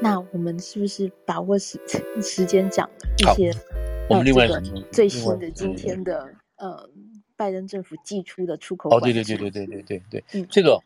[0.00, 1.80] 那我们是不是把握时
[2.22, 3.52] 时间讲一些？
[4.08, 4.48] 我们另外
[4.90, 6.88] 最新的今天的呃，
[7.36, 10.80] 拜登政府寄出的出口哦，对对对对对对对对，嗯，这个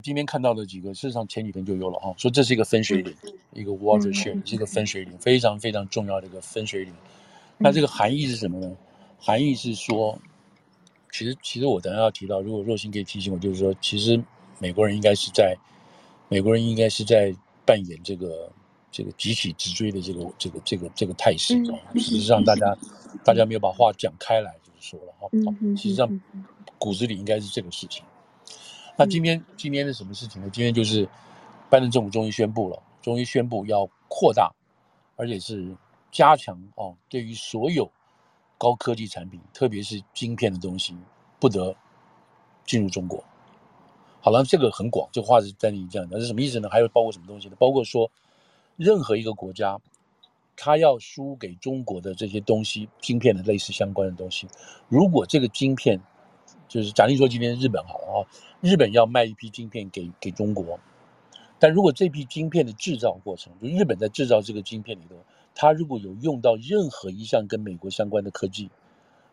[0.00, 3.12] 今天看到的几个，事实上前几天就有了哈，说这是一个分水岭，
[3.52, 6.94] 一个 watershed，是一个分水岭，非常非常重要的一个分水岭。
[7.58, 8.76] 那这个含义是什么呢？
[9.18, 10.16] 含义是说，
[11.10, 14.22] 其实其实我等下要提到，如果若星可以提醒我，就是说，其实
[14.60, 15.56] 美国人应该是在，
[16.28, 17.34] 美国人应该是在
[17.72, 18.52] 扮演这个。
[18.94, 22.76] 这个急起直追的这个这个这个这个态势啊，实际上大家
[23.24, 25.26] 大家没有把话讲开来，就是说了哈，
[25.74, 26.20] 实际上
[26.76, 28.04] 骨子里应该是这个事情。
[28.98, 30.50] 那今天今天是什么事情呢？
[30.52, 31.08] 今天就是
[31.70, 34.52] 拜登政府终于宣布了，终于宣布要扩大，
[35.16, 35.74] 而且是
[36.10, 37.90] 加强哦，对于所有
[38.58, 40.94] 高科技产品，特别是晶片的东西，
[41.40, 41.74] 不得
[42.66, 43.24] 进入中国。
[44.22, 46.70] 好了，这个很广，这个话是在你这样讲，是什么意思呢？
[46.70, 47.56] 还有包括什么东西呢？
[47.58, 48.10] 包括说。
[48.78, 49.78] 任何一个国家，
[50.56, 54.48] 他要输给中国的这些东西，晶片的类似相关的东西，
[54.88, 56.00] 如果这个晶片，
[56.68, 58.26] 就是假定说今天日本好了啊，
[58.62, 60.80] 日本要卖一批晶片给给中国，
[61.58, 65.16] 但如果这批晶片的制造过程，就日本在制造这个晶片里头，
[65.54, 68.70] 它如果有用到任何一项跟美国相关的科技，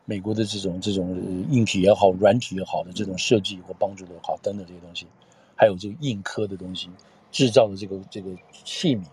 [0.09, 1.15] 美国的这种这种
[1.52, 5.05] 硬体也好，软体也好的这种设计或帮助的好等等这些东西，
[5.55, 6.89] 还有这个硬科的东西
[7.31, 8.31] 制造的这个这个
[8.66, 9.03] 器皿。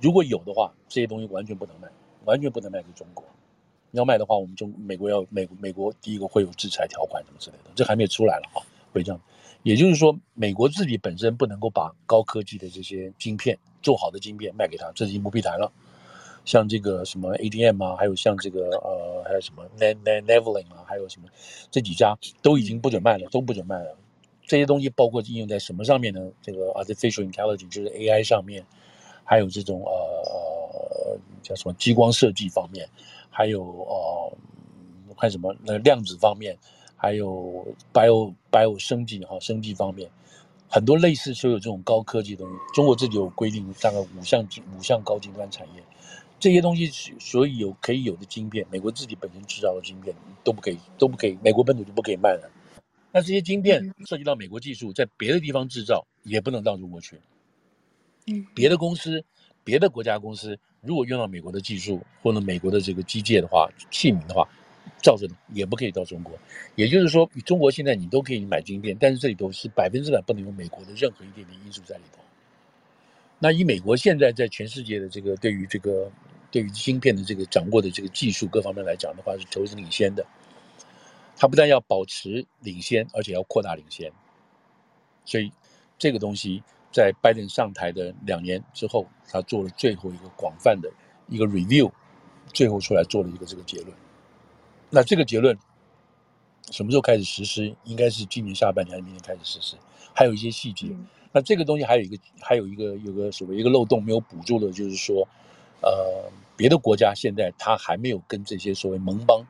[0.00, 1.88] 如果有的话，这些东西完全不能卖，
[2.24, 3.22] 完全不能卖给中国。
[3.90, 8.64] 要卖的话，我们中美国要美美国第一个会有制裁条款什么之类的，这还没有出来了啊，
[8.94, 9.20] 会这样。
[9.64, 15.70] 也就是说，美国自己本身不能够把高科技的这些晶片做好的晶片卖给他，这已经不必谈了。
[16.46, 21.28] 像这个什么 ADM 啊，还有像这个呃，还有什么 Nevalink 啊，还有什么
[21.70, 23.94] 这几家都已经不准卖了，都不准卖了。
[24.46, 26.30] 这些东西包括应用在什么上面呢？
[26.40, 28.64] 这个 Artificial Intelligence 就是 AI 上面。
[29.28, 32.88] 还有这种呃呃叫什么激光设计方面，
[33.28, 34.32] 还有呃
[35.18, 36.56] 看什么那量子方面，
[36.94, 40.08] 还有 bio bio 生技哈生技方面，
[40.68, 44.46] 很多类似所有这种高科技的东西，中国自己有规定，大概五项
[44.78, 45.82] 五项高精端产业，
[46.38, 46.86] 这些东西
[47.18, 50.14] 所以有可以有的晶片，美国自己本身制造的晶片
[50.44, 52.50] 都不可以都不可以，美国本土就不可以卖了。
[53.10, 57.18] 那这些晶片涉及到美国技术，在别的地方制造也不能到中国去。
[58.54, 59.24] 别的公司，
[59.64, 64.46] 别的国家公司，如果用到美国的技术或者美国的这个机械的话、器皿的话，
[65.00, 66.38] 照着也不可以到中国。
[66.74, 72.18] 也就是说，中国现在你都可以买晶片，但是这里头是百分之百不能有美国的任何一点点因素在里头。
[73.38, 76.10] 那以美国现在在全世界的这个对于这个
[76.50, 80.26] 对于芯片的这个掌握的这个技术各方面来讲的话，是头是领先的。
[81.36, 84.10] 它不但要保持领先，而且要扩大领先。
[85.24, 85.52] 所以
[85.98, 86.62] 这个东西。
[86.92, 90.90] 在拜登上台的两年之后，他做了最后一个广泛的
[91.28, 91.92] 一个 review，
[92.54, 93.92] 最后出来做了一个这个结论。
[94.88, 95.58] 那这个结论
[96.70, 97.76] 什么时候开始实施？
[97.84, 99.76] 应该是今年下半年还是明年开始实施？
[100.14, 100.86] 还有一些细节。
[101.36, 105.28] 那这个东西还有一个还有一个有个所谓一个漏洞没有补住的，就是说，
[105.82, 109.46] 呃，别的国家现在他还没有跟这些所谓盟邦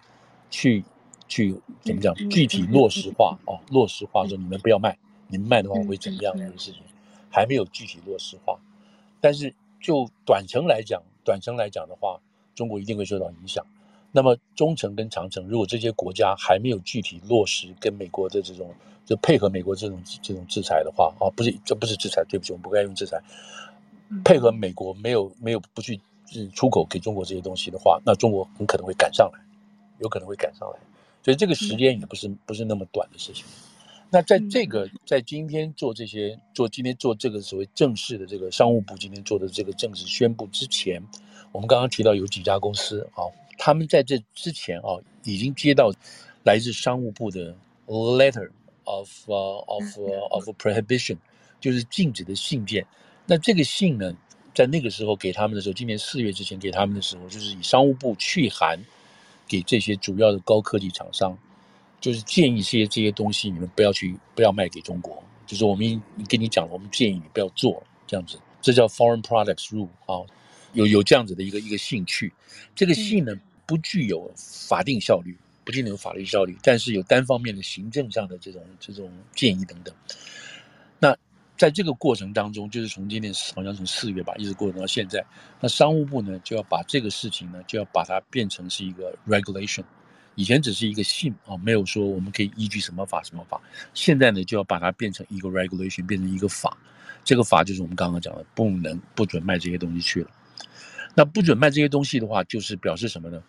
[0.51, 0.83] 去
[1.29, 4.99] 去怎么讲具体落实化哦，落实化说你们不要卖，
[5.29, 6.83] 你们卖的话会怎么样这个事情？
[7.31, 8.59] 还没有具体落实化，
[9.21, 12.19] 但是就短程来讲，短程来讲的话，
[12.57, 13.65] 中国一定会受到影响。
[14.17, 23.23] 那么中程跟长程，如果这些国家还没有具体落实跟美国的这种，就配合美国这种这种制裁的话，啊，不是，这不是制裁，对不起，我们不该用制裁。
[24.25, 26.01] 配合美国没有没有不去
[26.55, 29.39] 出口给中国这些东西的话，那中国很可能会赶上来，
[29.99, 30.79] 有可能会赶上来。
[31.23, 33.45] 所以这个时间也不是不是那么短的事情。
[34.09, 41.03] 那在这个在今天做这些做今天做这个所谓正式的这个商务部今天做的这个正式宣布之前，
[41.53, 45.93] 我们刚刚提到有几家公司啊，他们在这之前啊已经接到
[46.45, 47.55] 来自商务部的
[47.87, 48.51] letter
[48.85, 49.99] of、of、
[50.31, 51.17] of prohibition，
[51.61, 52.87] 就是禁止的信件。
[53.27, 54.17] 那这个信呢，
[54.55, 58.79] 在那个时候给他们的时候，今年四月之前给他们的时候，就是以商务部去函
[59.49, 61.37] 给这些主要的高科技厂商。
[61.99, 65.21] 就是建议些这些东西，你们不要去，不要卖给中国。
[65.47, 68.39] 就是我们跟你讲了，我们建议你不要做这样子。
[68.61, 70.23] 这叫 Foreign Products Rule 啊，
[70.73, 72.33] 有有这样子的一个一个兴趣。
[72.75, 73.35] 这个信呢，
[73.67, 79.95] 不具有法定效率，不具有法律效力，但是有单方面的行政上的这种这种建议等等。
[80.99, 81.17] 那
[81.57, 85.25] 在这个过程当中，就是从今年好像从四月吧，一直过程到现在，
[85.61, 89.85] 那商务部呢就要把这个事情呢，就要把它变成是一个 regulation。
[90.35, 93.59] 以前只是一个信啊，没有说我们可以依据什么法什么法。
[93.95, 96.77] 现在呢，就要把它变成一个 regulation，变成一个法。
[97.25, 100.31] 这个法就是我们刚刚讲的，不能不准卖这些东西去了。
[101.17, 103.43] 那不准卖这些东西的话，就是表示什么呢？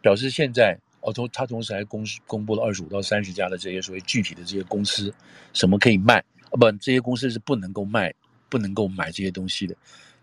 [0.00, 5.12] 表示现在哦，同他同时还公公布了二十五到三十家的这些所谓具体的这些公司，
[5.52, 6.18] 什么可以卖
[6.50, 6.52] 啊？
[6.52, 8.14] 不，这些公司是不能够卖、
[8.48, 9.74] 不能够买这些东西的。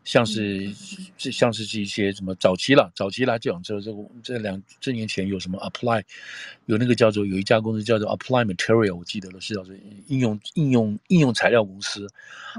[0.06, 0.72] 像是
[1.18, 3.92] 这像是这些什么早期了，早期来讲，这这
[4.22, 6.04] 这两这年前有什么 Apply，
[6.68, 9.74] 有那个叫做有一家公司叫做 Apply Material，我记得了是叫做
[10.08, 12.08] 应用应用应用材料公司，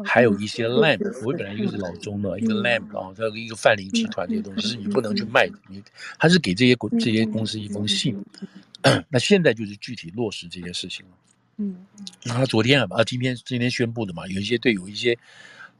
[0.04, 5.80] 还有一些 Lam，我本来一个是老中的，一个 Lam 啊，还有一个泛林集团这些东西是你不能去卖的，你
[6.18, 8.20] 他是给这些公这些公司一封信，
[9.08, 11.12] 那现在就是具体落实这些事情了。
[11.58, 11.86] 嗯，
[12.24, 15.16] 那他昨天啊，今天今天宣布的嘛，有一些对有一些。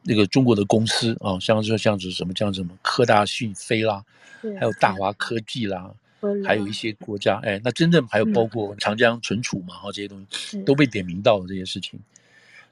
[0.07, 4.05] 那个中国的公司啊，像说像是什么像什么科大讯飞啦，
[4.59, 5.91] 还有大华科技啦，
[6.45, 11.99] 还有一些国家，哎，那真正还有包括长江存储嘛，哈，这些东西都被点名到了这些事情。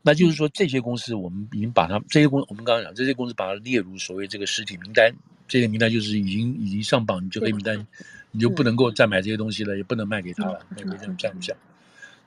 [0.06, 5.10] 那就是说，这些公司我们已经把它这些公，我们刚刚讲这些公司把它列入所谓这个实体名单，
[5.48, 7.86] 这些名单就是已经已经上榜，你就黑名单，
[8.30, 11.56] 你就不能够再买这些东西了，也不能卖给他了，没没这样这样讲。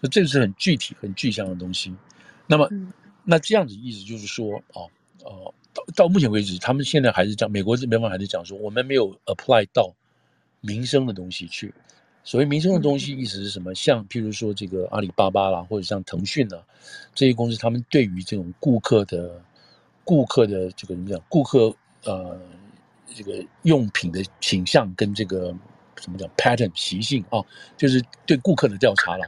[0.02, 1.94] 那这个是很具体、很具象的东西。
[2.48, 2.68] 那么，
[3.24, 4.90] 那这样子意思就是说，哦。
[5.28, 9.94] 哦，到到目前为止，他们现在还是讲，美国这边方还是讲说，我们没有 apply 到
[10.62, 11.74] 民生的东西去。
[12.24, 13.74] 所谓民生的东西，意思是什么？
[13.76, 16.62] 像譬如说这个阿里巴巴啦，或者像腾讯啦，
[17.14, 19.42] 这些公司，他们对于这种顾客的
[20.04, 21.22] 顾客的这个怎么讲？
[21.30, 22.40] 顾客呃，
[23.14, 25.56] 这个用品的倾向跟这个
[26.02, 27.44] 什么叫 pattern 习性啊，
[27.78, 29.26] 就是对顾客的调查了。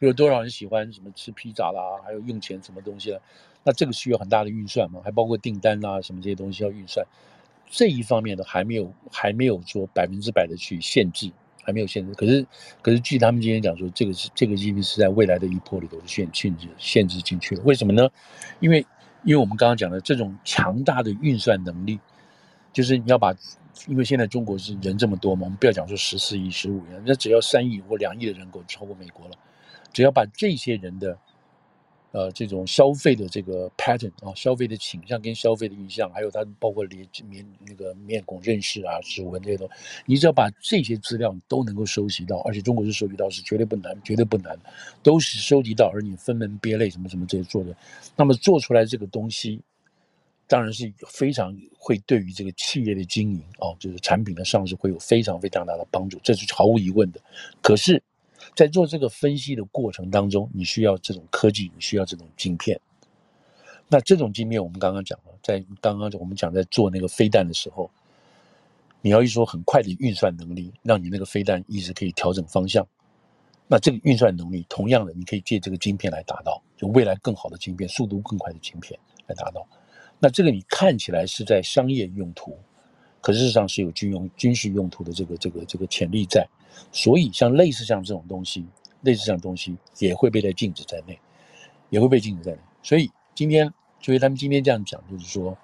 [0.00, 3.20] 有多少人喜欢什么吃披萨啦，还有用钱什么东西啦？
[3.64, 5.00] 那这个需要很大的运算嘛？
[5.04, 7.06] 还包括订单啦，什么这些东西要运算。
[7.70, 11.30] 这一方面的还没有还没有说百分之百的去限制，
[11.62, 12.12] 还没有限制。
[12.14, 12.44] 可是
[12.82, 17.62] 可是据他们今天讲说，这个是这个基金是在未来的一波里头限限制限制进去了。
[17.64, 18.08] 为什么呢？
[18.60, 18.84] 因为
[19.24, 21.98] 因为我们刚刚讲的这种强大的运算能力，
[22.72, 23.34] 就是你要把，
[23.86, 29.36] 因为现在中国是人这么多嘛，我们不要讲说十四亿、十五亿，那只要三亿或两亿的人口超过美国了。
[29.92, 31.16] 只要把这些人的，
[32.12, 39.74] 呃，这种消费的这个 pattern 啊，消费的倾向跟消费的意向，还有他包括脸面那个面孔认识啊、指纹这些东西，
[40.04, 44.54] 你只要把这些资料都能够收集到，而且中国是收集到是绝对不难，绝对不难，
[45.02, 47.74] 都是收集到，而你分门别类什么什么这些做的，
[48.14, 49.62] 那么做出来这个东西，
[50.46, 57.20] 当然是非常会对于这个企业的经营啊，就是产品的上市会有非常非常大的帮助，这是毫无疑问的。
[57.62, 58.02] 可是。
[58.54, 62.80] 在做这个分析的过程当中，你需要这种科技，你需要这种晶片。
[63.88, 67.90] 那这种晶片，我们刚刚讲了，在刚刚我们讲在做那个飞弹的时候，
[69.00, 72.86] 你要一说很快的运算能力，让你那个飞弹一直可以调整方向。
[73.68, 79.66] 那这个运算能力，同样的，你可以借这个晶片来达到，就未来更好的晶片，速度更快的晶片来达到。
[80.18, 82.58] 那这个你看起来是在商业用途。
[83.24, 86.44] 可事实上是有军用、军事用途的这个、这个、这个潜力在，
[86.90, 88.64] 所以像类似像这种东西，
[89.02, 91.18] 类似这样东西也会被在禁止在内，
[91.90, 92.58] 也会被禁止在内。
[92.82, 95.56] 所以今天，所以他们今天这样讲，就是说，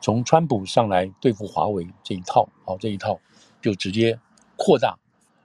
[0.00, 3.20] 从川普上来对付华为这一套，啊，这一套
[3.60, 4.18] 就直接
[4.56, 4.98] 扩大，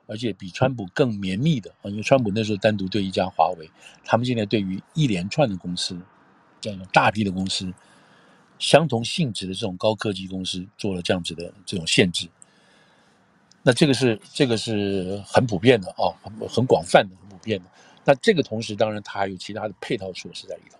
[0.08, 3.70] 而且比川普更绵密的啊，因为川普那时候单独对一家华为，
[4.04, 6.00] 他们现在对于一连串的公司，
[6.60, 7.74] 这样大批的公司。
[8.60, 12.30] 相同性质的这种高科技公司做了这样子的这种限制，
[13.64, 17.66] 那这个是这个是很普遍的啊，很很广泛的、很普遍的。
[18.06, 20.78] 那这个同时，当然它还有其他的配套措施在里头，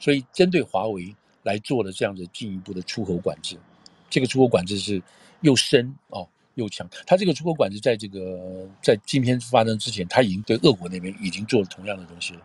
[0.00, 3.56] 所以针对华为来做了这样的进一步的出口管制。
[4.10, 5.02] 这个出口管制是
[5.42, 6.88] 又深哦又强。
[7.06, 12.40] 它这个出口管制在这个在今天发生之前，它已经对俄国那边已经做了同样的东西了。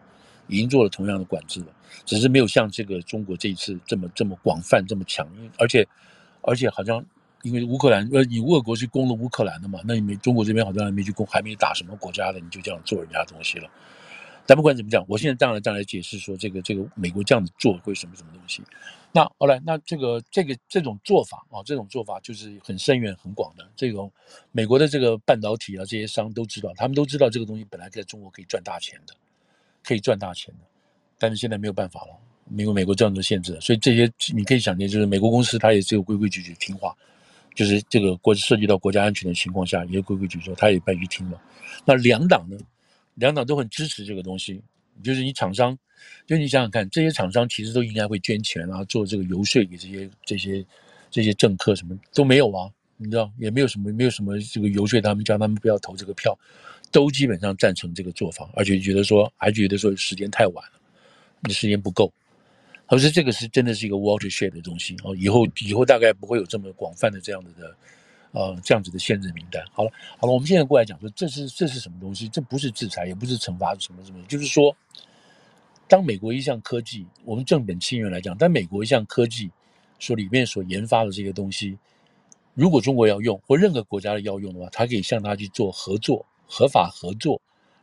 [0.47, 1.67] 已经做了同样的管制了，
[2.05, 5.87] 只是没有像这个中国这一次这么这么广泛这么强硬，而且
[6.41, 7.05] 而且好像
[7.43, 13.69] 因为乌克兰呃，你俄国是攻了乌克兰的嘛，那你没中国这边好像还没去攻，还没打什么国家的，你就这样做人家东西了。
[14.45, 18.62] 但不管怎么讲，我现在这样来这样来解释说，这个这个美国这样子做会什么什么东西。
[19.12, 23.67] 那后来那这个这个这种做法啊，这种做法就是很深远很广的。
[23.75, 24.12] 这种
[24.51, 29.13] 美国的这个半导体啊，这些商都知道，他们都知道这个东西本来在中国可以赚大钱的。
[29.83, 30.60] 可以赚大钱的，
[31.17, 32.15] 但是现在没有办法了，
[32.55, 36.95] 因为美国这样的限制，所以这些你可以想见，就是美国公司它也只有规规矩矩听话，
[37.55, 41.39] 就是这个国涉及到国家安全的情况下，也规规矩矩，他也必须听嘛。
[41.86, 42.58] 那两党呢，
[43.15, 44.62] 两党都很支持这个东西，
[45.03, 45.77] 就是你厂商，
[46.25, 50.65] 就你想想看，这些厂商其实都应该会捐钱啊，做这个游说给这些这些
[51.10, 56.38] 这些政客，什么都没有啊，你知道，也没有什么没有什么这个游说他们，叫他们不要投这个票。
[56.93, 60.79] 都基本上赞成这个做法，而且觉得说还觉得说时间太晚了，
[61.43, 62.12] 你时间不够，
[62.91, 67.74] 而是这个是真的是一个 watershed 的东西哦，以后以后大概不会有这么广泛的这样子的，
[68.33, 69.63] 呃，这样子的限制名单。
[69.71, 72.27] 好了，好了，我们现在过来讲说，这是这是什么东西？
[72.27, 74.75] 这不是制裁，也不是惩罚，什么什么，就是说，
[75.88, 79.50] 当美国一项科技，我们正本清源来讲，当美国一项科技
[79.98, 81.77] 所里面所研发的这些东西，
[82.55, 87.41] 如果中国要用或任何国家的要用的话，它可以向他去做合作，合法合作。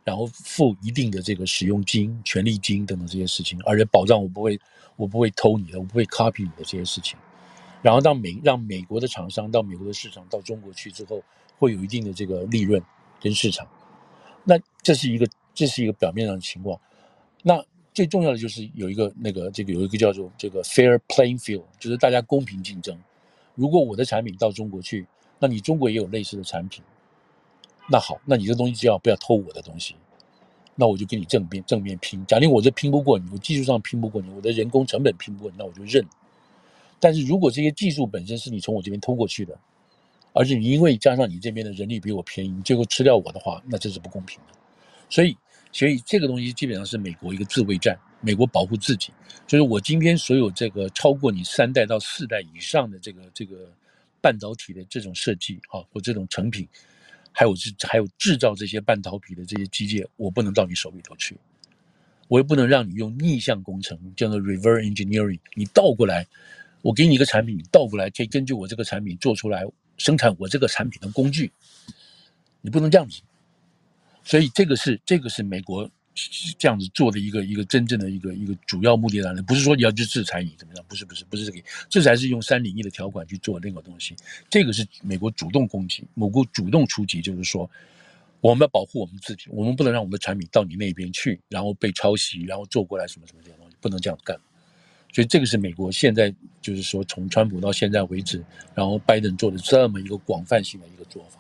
[0.08, 4.58] 然后付一定的这个使用金、权利金等等这些事情，而且保障我不会，
[4.96, 7.18] 我不会偷你的，我不会 copy 你的这些事情。
[7.82, 11.22] 然后让美让美国的厂商到美国的市场到中国去之后，
[11.58, 12.82] 会有一定的这个利润
[13.20, 13.68] 跟市场。
[14.44, 16.80] 那这是一个这是一个表面上的情况。
[17.42, 17.62] 那
[17.92, 22.98] 最重要的就是有一个那个这个有一个叫做这个 fair playing field，就是大家公平竞争。
[23.54, 25.06] 如果我的产品到中国去，
[25.38, 26.82] 那你中国也有类似的产品。
[27.90, 29.94] 那好，那你这东西只要不要偷我的东西，
[30.74, 32.24] 那我就跟你正面正面拼。
[32.26, 36.06] 假定我这拼不过你，我技术上拼不过你，我的人工成本拼不过你，那我就认。
[37.00, 39.58] 但是如果这些技术本身是你从我这边偷过去的，
[40.34, 44.52] 而且你因为加上你这边的人力比我便宜，你最后吃掉我的话，那这是不公平的。
[45.08, 45.36] 所以，
[45.72, 49.12] 所以这个东西基本上是美国一个自卫战，美国保护自己，
[49.46, 53.72] 就是我今天所有这个超过你三代到四代以上的这个这个
[54.20, 56.68] 半导体的这种设计啊，或这种成品。
[57.38, 61.36] 还有制还有制造这些半导体的这些机械，我不能到你手里头去，
[62.26, 66.26] 我又不能让你用逆向工程，叫做 reverse engineering，你倒过来，
[66.82, 69.64] 我给你一个产品，你倒过来可以根据我这个产品做出来
[69.98, 71.52] 生产我这个产品的工具，
[72.60, 73.20] 你不能这样子，
[74.24, 75.88] 所以这个是这个是美国。
[76.58, 81.58] 这样子做的一个一个真正的一个一个主要目的来源，不是说你要去制裁你怎么样，不是不是不是这个，
[81.88, 84.16] 制裁是用三零一的条款去做那个东西，
[84.50, 87.70] 这个是美国主动攻击，美国主动出击，就是说
[88.40, 94.36] 我们要保护我们自己，我们不能让我们的产品到你那边去，然后被抄袭，然后做过来什么什么这些东西，不能这样干。
[95.12, 98.44] 所以这个是美国现在就是说从川普到现在为止，
[98.74, 101.38] 然后拜登做的这么一个广泛性的一个做法。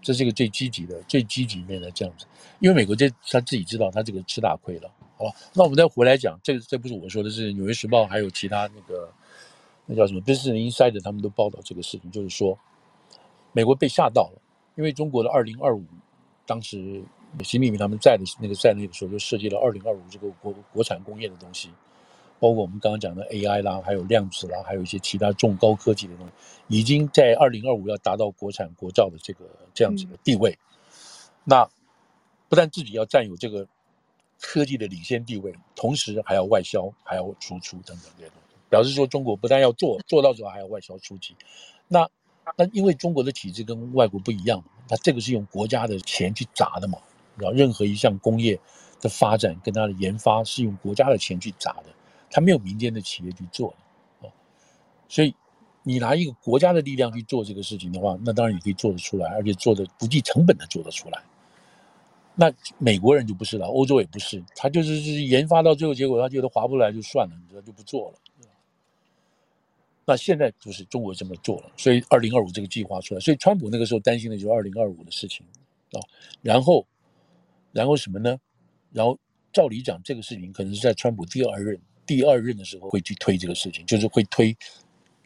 [0.00, 2.24] 这是一个最积极的、最积极面的这样子，
[2.60, 5.32] 因为美国这他自己知道他这个吃大亏了，好吧？
[5.52, 9.12] 那我们再回来讲，这这不是我说的，是《纽约时报》还有其他那个
[9.86, 12.58] 那叫什么《Business Insider》他们都报道这个事情，就是说
[13.52, 14.40] 美国被吓到了，
[14.76, 15.84] 因为中国的二零二五，
[16.46, 17.02] 当时
[17.40, 21.70] 习近平他们在的那个在那个时候就设计了二零二五这个国国产工业的东西。
[22.40, 26.32] 包括我们刚刚讲的 AI 啦，还有量子啦，还有一些其他重高科技的东西，
[26.68, 30.50] 已经在二零二五要达到国产国造的这个这样子的地位。
[30.52, 30.58] 嗯、
[31.44, 31.70] 那
[32.48, 33.66] 不但自己要占有这个
[34.40, 41.34] 科技的领先地位，同时还要外销，还要输出等等这些东西，表示说中国不但要做，做到之后还要外销出去。
[41.88, 42.08] 那
[42.56, 46.98] 那因为中国的体制跟外国不一样，它这个是用国家的钱去砸的嘛，
[47.36, 48.58] 然后任何一项工业
[49.00, 51.86] 的发展跟它的研发是用国家的钱去砸的。
[52.30, 54.32] 他没有民间的企业去做的，哦，
[55.08, 55.34] 所以
[55.82, 61.22] 你拿一个国家的力量去做这个事情的话，那当然你可以做得出来，而且做得不计成本的做得出来。
[62.34, 68.18] 那美国人就不是了，欧洲也不是，他就是是研发到最后结果，他觉得划不来就算了，你知道就不做了。
[70.04, 75.44] 那现在就是中国这么做了，所以二零二五这个计划出来，所以川普那个时候担心的就是二零二五的事情
[75.92, 76.00] 啊，
[76.40, 76.86] 然后，
[77.72, 78.38] 然后什么呢？
[78.92, 79.18] 然后
[79.52, 81.78] 照理讲，这个事情可能是在川普第二任。
[82.08, 84.56] 第二任的时候会去推这个事情，就是会推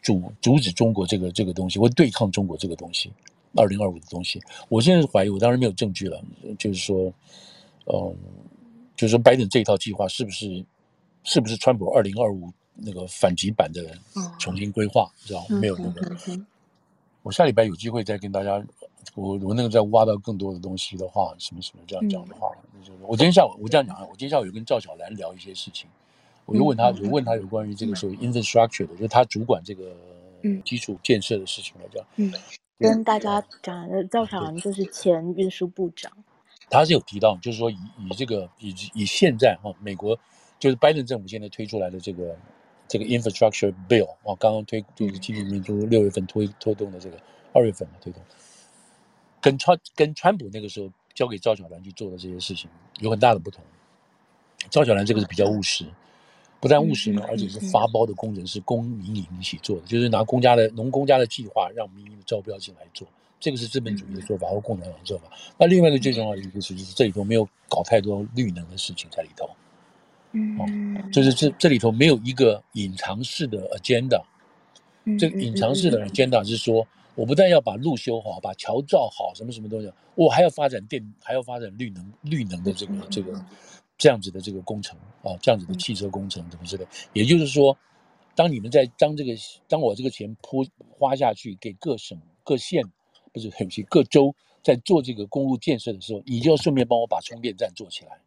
[0.03, 3.11] 阻阻止中国这个这个东西，会对抗中国这个东西。
[3.55, 6.19] 二零二五的东西，我现在是怀疑，我当然没有证据了，
[6.57, 7.13] 就是说，
[7.85, 8.15] 嗯，
[8.95, 10.65] 就是说拜登这一套计划是不是
[11.23, 13.95] 是不是川普二零二五那个反击版的
[14.39, 16.17] 重新规划，知道没有那个。
[17.21, 18.53] 我下礼拜有机会再跟大家，
[19.13, 22.49] 我我那个再挖到更多的东西的话，什么什么这样讲的话，
[22.83, 25.87] 就是我今天下午我这样讲啊，我今天下午有跟赵小兰聊一些事情。
[26.45, 29.95] 我就问他，就问他有关于这个所谓 infrastructure 的，就是他主管这个
[30.65, 32.05] 基础建设的事情来讲。
[32.17, 32.33] 嗯，
[32.77, 36.11] 跟大家讲的赵小兰就是前运输部长。
[36.69, 40.19] 他是有提到，就是说以以这个以以现在哈美国
[40.59, 42.35] 就是拜登政府现在推出来的这个
[42.87, 47.17] 这个 infrastructure bill 啊，刚刚推就是今年年初六月份推推动的这个
[47.53, 48.21] 二月份嘛推动，
[49.39, 52.69] 跟川跟川普那个时候交给赵小兰去做的这些事情
[52.99, 53.63] 有很大的不同。
[54.69, 55.85] 赵小兰这个是比较务实。
[56.63, 63.05] 不但务实呢，而且是发包的工程是公民营一起做的，就是拿公家的农公家的计划让民营的招标进来做，
[63.37, 65.25] 这个是资本主义的做法和共产党的做法。
[65.57, 69.49] 那另外一个最重要的一个事就是这里头没有搞太多绿能的事情在里头，
[70.31, 74.23] 嗯，就是这这里头没有一个隐藏式的 agenda，
[75.19, 83.33] 这个隐藏式的 agenda 是说，我不但要把路修好，把桥造好，什么什么东西，我还要发展电，还要发展绿能绿能的这个这个。
[84.03, 86.85] 这样子的这个工程啊，这样子的汽车工程怎么之类。
[87.13, 87.77] 也就是说，
[88.35, 89.31] 当你们在当这个
[89.69, 92.83] 当我这个钱铺花下去给各省各县，
[93.31, 98.19] 不是很些各州在做这个公路建设的时候，你就要顺便帮我把充电站做起来。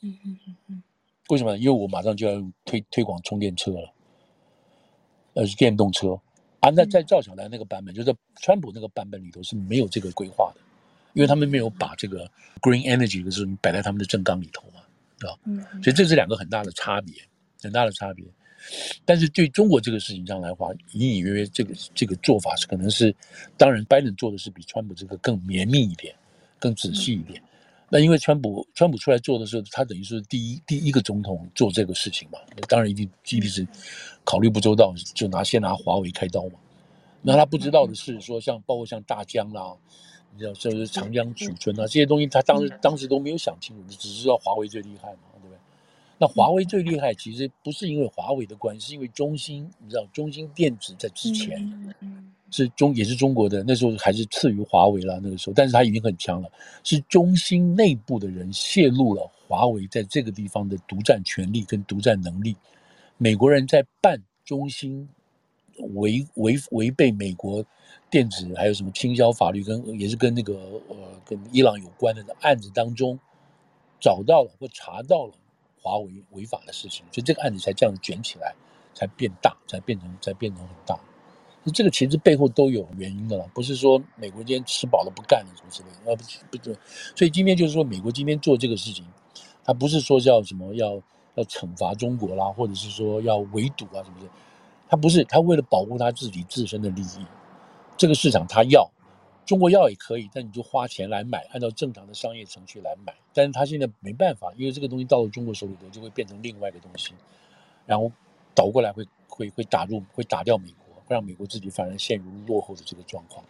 [0.00, 0.82] 嗯嗯嗯嗯。
[1.28, 1.56] 为什么？
[1.56, 3.92] 因为我马上就要推推广充电车了，
[5.34, 6.20] 呃，是电动车
[6.58, 6.70] 啊。
[6.70, 10.60] 那在赵小兰那个版本，就是川普那个版本里头是没有这个规划的，
[11.14, 12.28] 因为他们没有把这个
[12.60, 14.82] green energy 的事情摆在他们的政纲里头嘛，
[15.20, 15.34] 啊。
[15.82, 17.14] 所以这是两个很大的差别，
[17.62, 18.24] 很大的差别。
[19.04, 23.14] 但是对中国这个事情上来话，隐隐约约这个这个做法是可能是，
[23.56, 26.12] 当然拜登做的是比川普这个更绵密一点，
[26.58, 27.40] 更仔细一点。
[27.88, 33.64] 那因为川普川普出来做的时候，他等于是第一第一个总统做这个事情嘛，当然一定一定是
[34.24, 36.58] 考虑不周到，就拿先拿华为开刀嘛。
[37.22, 39.72] 那他不知道的是说，像包括像大疆啦，
[40.36, 45.58] 你知道就是长江储存啊这些东西，他当时当时都没有想清楚，只知道华为最厉害嘛，对不对？
[46.18, 51.94] 那华为最厉害，其实不是因为华为的关系，是因为中兴，你知道中兴电子在之前。
[52.48, 56.48] 是中也是中国的，那时候还是次于华为了那个时候，但是他已经很强了。
[56.84, 62.54] 是中兴内部的人泄露了华为在这个地方的独占权利跟独占能力。
[63.18, 65.08] 美国人在办中兴
[65.94, 67.64] 违违违背美国
[68.10, 70.54] 电子还有什么倾销法律跟也是跟那个
[70.88, 73.18] 呃跟伊朗有关的案子当中，
[74.00, 75.32] 找到了或查到了
[75.80, 78.54] 华为违法的事情，所以这个案子才这样卷起来，
[78.94, 80.98] 才变大，才变成才变成很大。
[81.74, 86.22] 这个其实背后都有原因的了，不是说美国今天吃饱了不干了什么之类的，呃，不
[86.58, 86.78] 不，
[87.16, 89.04] 所以今天就是说美国今天做这个事情，
[89.64, 91.02] 他不是说叫什么要
[91.34, 94.28] 要惩罚中国啦，或者是说要围堵啊什么的，
[94.88, 97.26] 他不是，他为了保护他自己自身的利益，
[97.96, 98.90] 这个市场他要，
[99.44, 107.12] 中国要也可以，但你就花钱来买，按照正常的商业程序来买，但是他现在没办法，因为这个东西到了中国手里头就会变成另外的东西，
[107.86, 108.10] 然后
[108.54, 110.86] 倒过来会会会打入会打掉美国。
[111.08, 113.44] 会让美国自己反而陷入落后的这个状况，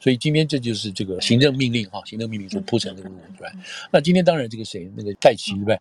[0.00, 3.52] 所以今天这就是这个行政命令哈，行政命令所铺成这个路对吧？
[3.92, 5.78] 那今天当然这个谁那个戴奇对不对？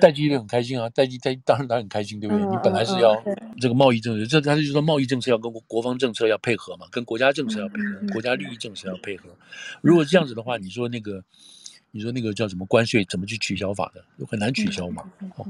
[0.00, 2.44] 戴奇也很开心啊，戴奇戴当然他很开心对不对？
[2.44, 3.14] 你本来是要
[3.60, 9.28] 这个贸易政策，这他就是说贸易政策要跟国防政策要配合嘛，跟国家政策要配合，国家利益政策要配合。
[9.80, 11.22] 如果这样子的话，你说那个
[11.92, 15.04] 你说那个叫什么关税怎么去取消法的，很难取消嘛？
[15.36, 15.46] 哦。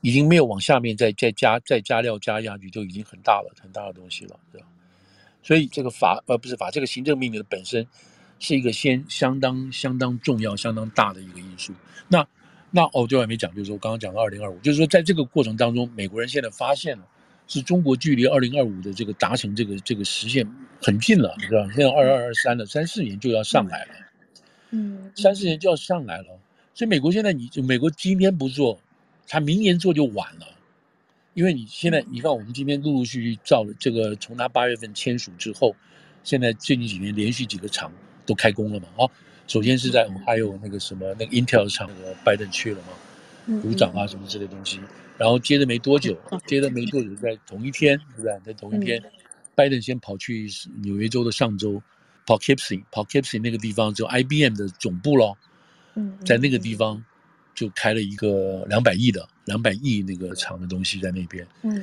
[0.00, 4.66] 已经没有往下面再再加再加料加下去，就已经很大了，很大的东西了，对吧？
[5.42, 7.86] 所以这个法呃不是法，这个行政命令的本身
[8.38, 11.72] 是一个先相当相当重要、相当大的一个因素。
[12.08, 12.26] 那
[12.70, 17.04] 那哦，对，我还没讲，就是说刚刚讲到二零二五，就是说在这个过程当中，美国人现在发现了，
[17.46, 20.46] 是中国距离二零二五的这个达成这个这个实现
[20.82, 21.72] 很近了，你知道吗？
[21.74, 23.90] 现在二二二三了，三四年就要上来了，
[24.70, 26.26] 嗯，三四年就要上来了。
[26.74, 28.78] 所以美国现在你就美国今天不做。
[29.30, 30.46] 他明年做就晚了，
[31.38, 35.72] 因为你现在你看，我们今天陆陆续续造了这个，从他八月份签署之后，
[36.24, 37.92] 现在最近几年连续几个厂
[38.26, 38.88] 都开工了嘛？
[38.98, 39.06] 啊，
[39.46, 44.80] 首先是在还有那个什么那个 Intel 厂，那个拜登去了嘛，鼓掌啊什么之类东西，
[45.16, 48.40] 然后接着没多久，接着没多久在同一天，对不对？
[48.44, 49.00] 在同一天，
[49.54, 50.48] 拜登先跑去
[50.82, 51.80] 纽约州的上州
[52.26, 55.38] ，Poughkeepsie Poughkeepsie 那个地方就 IBM 的总部咯，
[56.26, 57.04] 在那个地方。
[57.58, 61.82] 就开了一个两百亿的两百亿那个厂的东西在那边，嗯，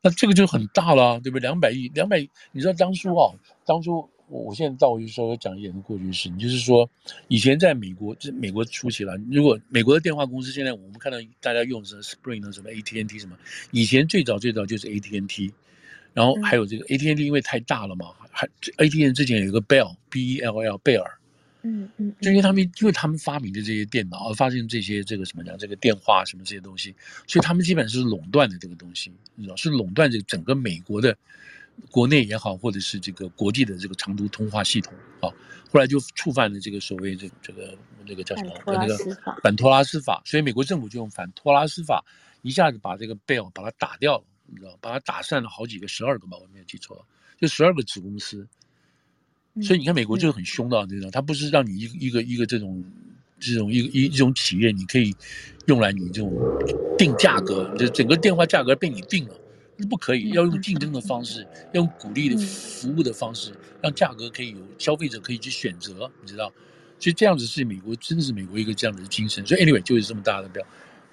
[0.00, 1.42] 那这个就很大了，对不对？
[1.42, 3.34] 两百亿，两百亿，你知道当初啊，
[3.66, 6.88] 当初我我现在倒回去稍微讲一点过去式，就是说，
[7.28, 13.36] 以前在美国，这美国初期了，如果美国的电话公司现在我们看到大家用什么 Sprint 什么 AT&T 什么，
[13.70, 15.52] 以前最早最早就是 AT&T，
[16.14, 21.18] 然后还有这个 AT&T 因为太大了嘛，还 AT&T 之前有一个 Bell B E L L 贝尔。
[21.66, 26.94] 嗯嗯，就因为他们，因为他们发明的这些电脑，而发现这些这个什么讲，这个电话什么这些东西，
[27.26, 31.16] 所以他们基本上是垄断的这个东西，你知道，是垄断这个整个美国的
[31.90, 35.26] 国内也好，或者是这个国际的这个长途通话系统啊。
[35.72, 37.76] 后来就触犯了这个所谓这、这个
[38.06, 38.52] 那个叫什么？
[38.66, 38.96] 那个
[39.42, 42.04] 反托拉斯法，所以美国政府就用反托拉斯法，
[42.42, 47.04] 一下子把这个贝尔把它打掉了，你知道，把它打散了好几个，十二个吧，我没有记错，
[47.40, 48.46] 就十二个子公司。
[49.62, 52.84] 所以你看，美国就是很凶的这种，它不是让你一个一个一个这种
[53.40, 55.14] 这种一一一种企业，你可以
[55.66, 56.32] 用来你这种
[56.98, 59.34] 定价格，就整个电话价格被你定了，
[59.88, 66.52] 不可以，要用竞争的方式，要用鼓励的服务的方式，让价格可以有消费者可以去选择，你知道？
[66.98, 69.46] 所以这样子是美国，真的是美国一个这样的精神。
[69.46, 70.62] 所以 anyway 就是这么大的标。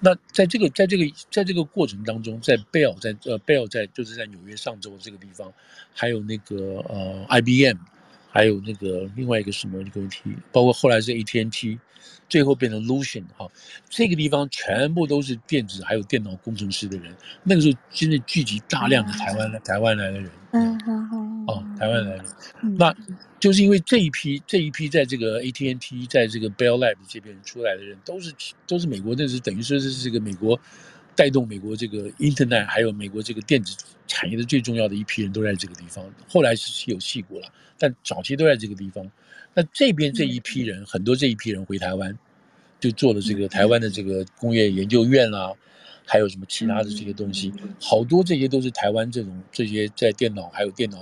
[0.00, 5.50] 那在这个在这个在这个过程当中，在贝尔在呃贝尔在就是在纽约上周这个地方，
[5.94, 6.56] 还有那个
[6.88, 7.76] 呃 IBM。
[8.34, 11.78] 还有那个另外一个什么一个问题，包括后来是 AT&T，
[12.28, 13.48] 最后变成 Lucent 哈，
[13.88, 20.92] 这个地方全部都是电子还有电脑工程师的人，那个时候真的聚集大量的台湾来、嗯、台湾来的人，嗯好
[21.46, 22.26] 好，哦，台湾来的人，
[22.64, 22.92] 嗯、那
[23.38, 28.34] 就是因为这一批这一批在这个 AT&T 在这个 Bell Labs 这边出来的人，都是
[28.66, 30.58] 都是美国，那是等于说是这个美国。
[31.16, 36.04] 带动美国这个 Internet，还有美国这个电子产业的最重要的一批人都在这个地方。
[36.28, 37.48] 后来是有戏骨了，
[37.78, 39.08] 但早期都在这个地方。
[39.54, 42.18] 那这边这一批人，很多这一批人回台湾，
[42.80, 45.52] 就做了这个台湾的这个工业研究院啦，
[46.04, 50.98] 还有什么其他的这些东西，好多这些都是台湾这种这些在电脑还有电脑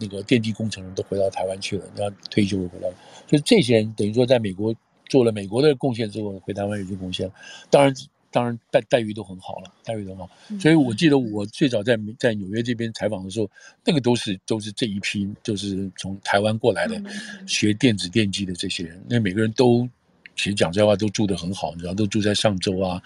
[0.00, 2.94] 那个电机工程人都回到台湾去了，然后退休回来了。
[3.28, 4.74] 所以这些人等于说在美国
[5.08, 7.34] 做了美国的贡献之后，回台湾也就贡献了。
[7.70, 7.94] 当然。
[8.32, 10.30] 当然待待遇都很好了，待遇都很好。
[10.58, 13.48] 所以我记得我最早在在纽约这边采访的时候，
[13.84, 17.00] 那个都是都是这一批，就是从台湾过来的
[17.46, 19.00] 学电子电机的这些人。
[19.08, 19.88] 那每个人都
[20.34, 23.00] 其实讲这话都住得很好，你知道，都住在上周啊，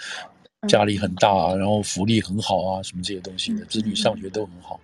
[0.68, 4.80] 家里很大啊，然后福利很好啊，什么这些东西的，子女上学都很好。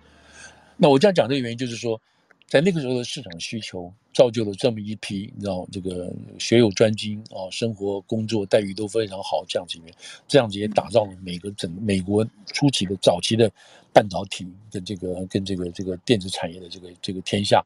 [0.77, 1.99] 那我这样讲这个原因就是说。
[2.47, 9.79] 在那个时候的市场需求，造就了这么一批，你知道，这个学有专精啊，生活工作待遇都非常好，这样子，
[10.27, 13.51] 这样子也打造了每个整美国初期的早期的
[13.91, 17.63] 半导体跟这个跟这个这个电子产业的这个这个天下。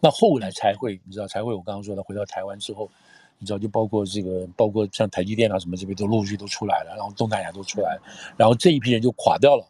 [0.00, 2.90] 那后来才会，你知道，才会我刚刚说的，回到台湾之后，
[3.38, 8.02] 你知道，就包括这个，包括像台积电啊什么这边都陆续都出来了，然后东南亚都出来了，
[8.36, 9.66] 然后这一批人就垮掉了，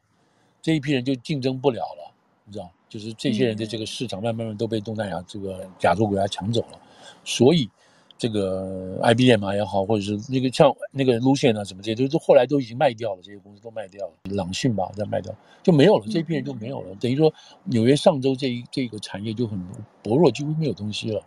[0.61, 2.13] 这一批人就竞争不了了，
[2.47, 2.71] 你知道。
[2.89, 6.81] 就是这些人的这个市场慢慢慢都被东南亚这个亚洲国家抢走了，
[7.25, 7.69] 所以
[8.17, 16.95] 这个 IBM 啊也好，或者是那个像那个 Lucent 啊什么这些，都是后来都已经卖掉了，这些公司都卖掉了，朗讯吧再卖掉就没有了，这批人就没有了。
[17.01, 17.31] 等于说
[17.65, 19.61] 纽约上周这一这个产业就很
[20.01, 21.21] 薄弱，几乎没有东西了。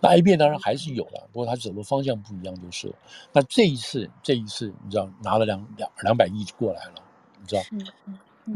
[0.00, 2.94] 那 IBM 当然还是有了，不过它走的方向不一样就是了。
[3.32, 6.94] 那这一次这一次你知道拿了两两两百亿就过来了，
[7.40, 7.62] 你知道。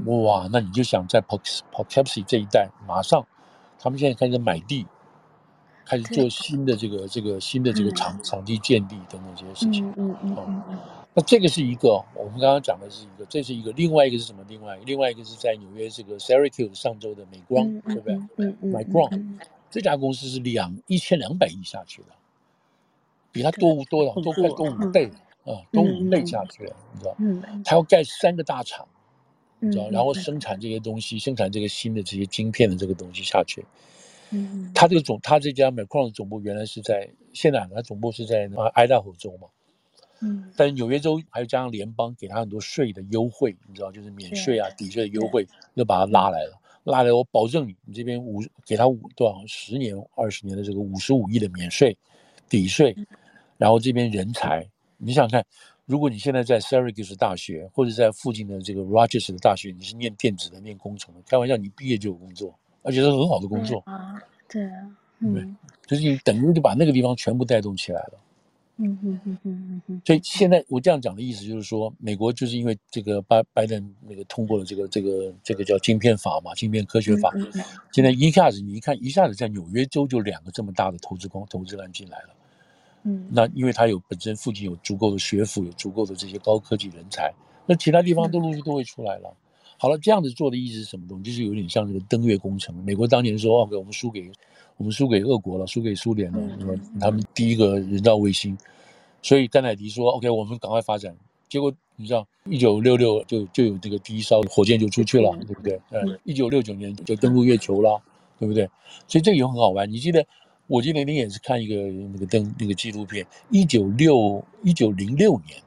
[0.04, 3.26] 哇，那你就想在 Poughkeepsie 这一带，马上，
[3.78, 4.86] 他们现在开始买地，
[5.84, 9.88] 开始做新的这个这个新的这个场场地建立等等这些事情。
[9.96, 10.78] 嗯嗯嗯嗯。
[11.14, 14.44] 那这个是一个，我们刚刚讲的是一个，这是一个，另外一个是什么？
[14.46, 18.14] 另外另外一个是在纽约这个 Syracuse 上周的美光，对不对？
[18.36, 18.72] 嗯嗯。
[18.72, 19.38] Micron
[19.70, 22.08] 这家公司是两一千两百亿下去的，
[23.32, 24.12] 比它多多少？
[24.20, 25.10] 多快多五倍
[25.44, 27.14] 啊，多五倍下去了，你知道？
[27.18, 27.62] 嗯。
[27.64, 28.86] 它要盖三个大厂。
[29.60, 33.64] 你知道，然后生产这些东西，生产这个新的这些晶片的这个东西下去。
[34.30, 39.48] 嗯，他这个总，他这家 Micron 的总部原来是在，现在他总部是在啊爱达荷州嘛。
[40.20, 51.96] 嗯，但纽约州还有加上联邦给他很多税的优惠，你知道，就是免税啊、抵税的优惠，又把他拉来了，拉来我保证你，你这边五给他五多少十年、二十年的这个五十五亿的免税
[52.48, 52.94] 抵税，
[53.56, 54.68] 然后这边人才，
[54.98, 55.46] 你想想看。
[55.88, 64.20] 如果你现在在 Syracuse 大学，或者在附近的这个 Rochester 的大学，你是念电子的、念工程的，开玩笑，你毕业就有工作，而且是很好的工作啊。
[64.50, 64.86] 对啊，
[65.20, 65.48] 嗯，对，
[65.86, 68.20] 就是你等于就把那个地方全部带动起来了。
[68.80, 70.02] 嗯嗯嗯嗯嗯。
[70.04, 82.34] 所以现在我这样讲的意思就是说，美国就是因为这个拜拜登那个通过了这个这个这个叫晶片法嘛，晶片科学法，嗯嗯、现在一下子你一看，一下子在纽约州就两个这么大的投资公投资案进来了。
[83.04, 87.32] 嗯，那因为它有本身附近有足够的学府，有足够的这些高科技人才，
[87.66, 89.32] 那其他地方都陆续都会出来了。
[89.78, 91.24] 好了，这样子做的意思是什么东西？
[91.24, 92.74] 就是有点像这个登月工程。
[92.84, 94.28] 美国当年说，，OK，我们输给
[94.76, 96.40] 我们输给俄国了，输给苏联了，
[97.00, 98.58] 他们第一个人造卫星。
[99.22, 101.16] 所以甘乃迪说，OK，我们赶快发展。
[101.48, 105.80] 结果你知道，一九六六就就有这个第一艘火箭就出去了，对不对？
[105.90, 108.02] 嗯，一九六九年就登陆月球了，
[108.38, 108.68] 对不对？
[109.06, 109.88] 所以这个也很好玩。
[109.90, 110.26] 你记得？
[110.68, 111.74] 我记得那天也是看一个
[112.12, 115.62] 那个灯那个纪录片，一九六一九零六年，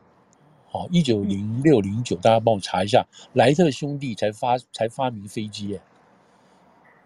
[0.70, 5.82] 好，一九零六零九，大家帮我查一下，莱特兄弟才发才发明飞机耶，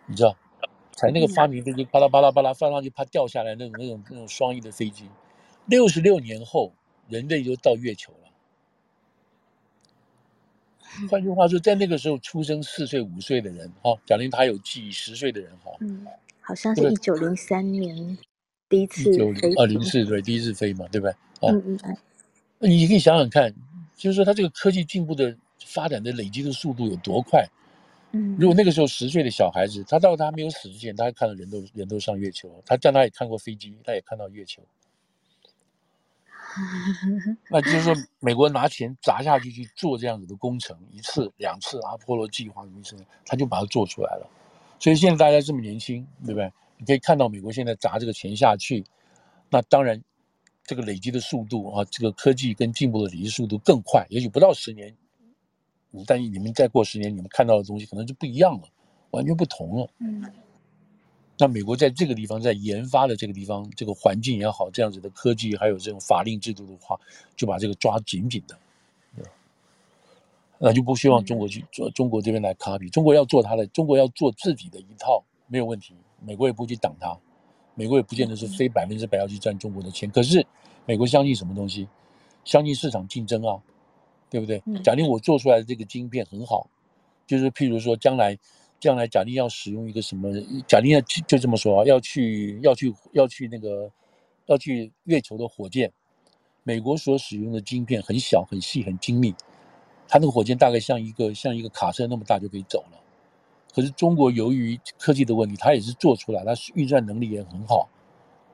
[0.08, 0.36] 你知道，
[0.92, 5.10] 才那个发明飞机，巴拉巴拉巴拉放上去，怕掉下来那种那种那种双翼的飞机，
[5.66, 6.74] 六十六年后，
[7.08, 8.20] 人类就到月球了。
[11.10, 15.72] 换句话说，在那个时候出生四岁五岁的人，哈，假定他有几十岁的人，哈。
[16.46, 18.18] 好像是一九零三年
[18.70, 21.12] 第一次飞，二零四对第一次飞嘛，对不对？
[21.42, 21.98] 哦、嗯嗯嗯。
[22.60, 23.52] 那你可以想想看，
[23.96, 27.48] 就是说他这个科技进步的发展的累积的速度有多快？
[28.12, 28.38] 嗯。
[28.40, 34.62] 如果那个时候十岁的小孩子，他到他没有死之前，他看到人都人都上月球，他将来也看过飞机，他也看到月球。
[37.50, 44.30] 那就是说，美国拿钱砸下去去做这样子的工程，一次两次阿波罗计划什么什么，他就把它做出来了。
[44.86, 46.54] 所以现在大家这么年轻，对不对？
[46.78, 48.86] 你可以看到美国现在砸这个钱下去，
[49.50, 50.00] 那当然
[50.64, 54.96] 这个累积的速度啊，这个科技跟进步的累积速度更快，也许不到十年，
[56.06, 58.68] 但你们再过十年，你们看到的东西可能就不一样了，
[59.10, 59.90] 完全不同了。
[59.98, 60.24] 嗯。
[61.40, 66.96] 那美国在这个地方，在研发的这个地方，这个环境也好，这样子的科技，还有这种法令制度的话，
[67.36, 68.56] 就把这个抓紧紧的，
[70.60, 77.18] 那就不希望中国去做，中国这边来 copy，中国要做他的，中国要做自己的一套，没有问题，美国也不去挡他，
[77.74, 80.46] 美国也不见得是非百分之百要去赚中国的钱，可是
[80.86, 81.88] 美国相信什么东西？
[82.44, 83.62] 相信市场竞争啊，
[84.30, 84.62] 对不对？
[84.84, 86.70] 假定我做出来的这个晶片很好，
[87.26, 88.38] 就是譬如说将来。
[88.78, 90.30] 将来假定要使用一个什么，
[90.68, 93.90] 假定要就这么说啊，要去要去要去那个
[94.48, 95.92] 要去月球的火箭，
[96.62, 99.34] 美国所使用的晶片很小很细很精密，
[100.08, 103.00] 它那个火箭大概像一个像一个卡车那么大就可以走了。
[103.74, 107.90] 可是中国由于科技的问题，它也是做出来，它运算能力也很好，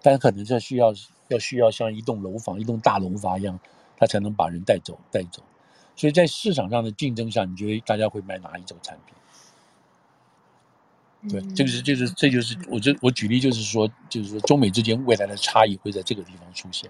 [0.02, 0.94] 但可能这需要
[1.28, 3.60] 要需要像一栋楼房一栋大楼房一样，
[3.98, 5.44] 它才能把人带走带走。
[5.96, 9.16] 所以在市场上的竞争下，你觉得大家会买哪一种产品？
[11.30, 16.90] 对，这个是就是这就是我这我举例就是说，就是说中美之间未来的差异会在这个地方出现。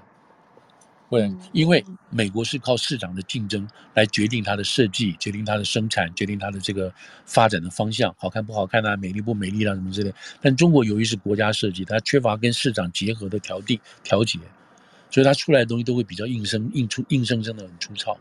[1.11, 6.91] 会，因为美国是靠市场的竞争来决定它的设计，决定它的生产，决定它的这个
[7.25, 10.13] 发展的方向，好看不好看啊，美丽不美丽啊，什么之类。
[10.41, 14.39] 但中国由于是国家设计，它缺乏跟市场结合的调定调节，
[15.09, 18.17] 所以它出来的东西都会比较硬生硬出硬生生的很粗糙，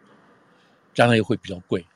[0.92, 1.86] 加上又会比较贵。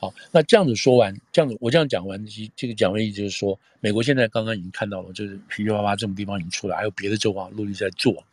[0.00, 2.18] 好，那这样子说完，这样子我这样讲完，
[2.56, 8.24] 这个讲完意思就是说，美国现在刚刚已经看到了，就是噼里啪啦这种地方已经出来，还有别的州啊陆续在做，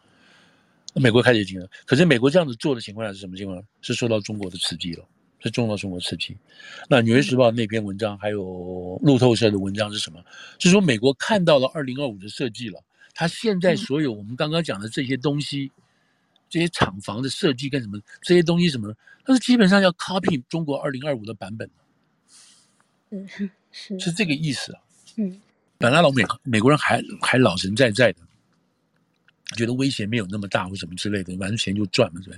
[0.96, 1.70] 美国开始进了。
[1.86, 3.64] 可是美国这样子做的情况下是什么情况？
[3.82, 5.06] 是受到中国的刺激了，
[5.40, 6.38] 是受到中国刺激。
[6.90, 10.24] 那《纽约时报》那篇文章，还有路透社的文章是什么？
[10.60, 15.72] 是说美国看到了二零二五的设计了，他现在所有我们刚刚讲的这些东西。
[16.50, 18.96] 这些厂房的设计跟什么这些东西什么，
[19.26, 21.70] 他是基本上要 copy 中国二零二五的版本，
[23.10, 23.28] 嗯，
[23.70, 24.80] 是是这个意思啊。
[25.18, 25.42] 嗯，
[25.78, 28.22] 本来老美美国人还还老神在在的，
[29.56, 32.34] 觉得威胁没有那么大或什么之类的，反正钱就赚了，对，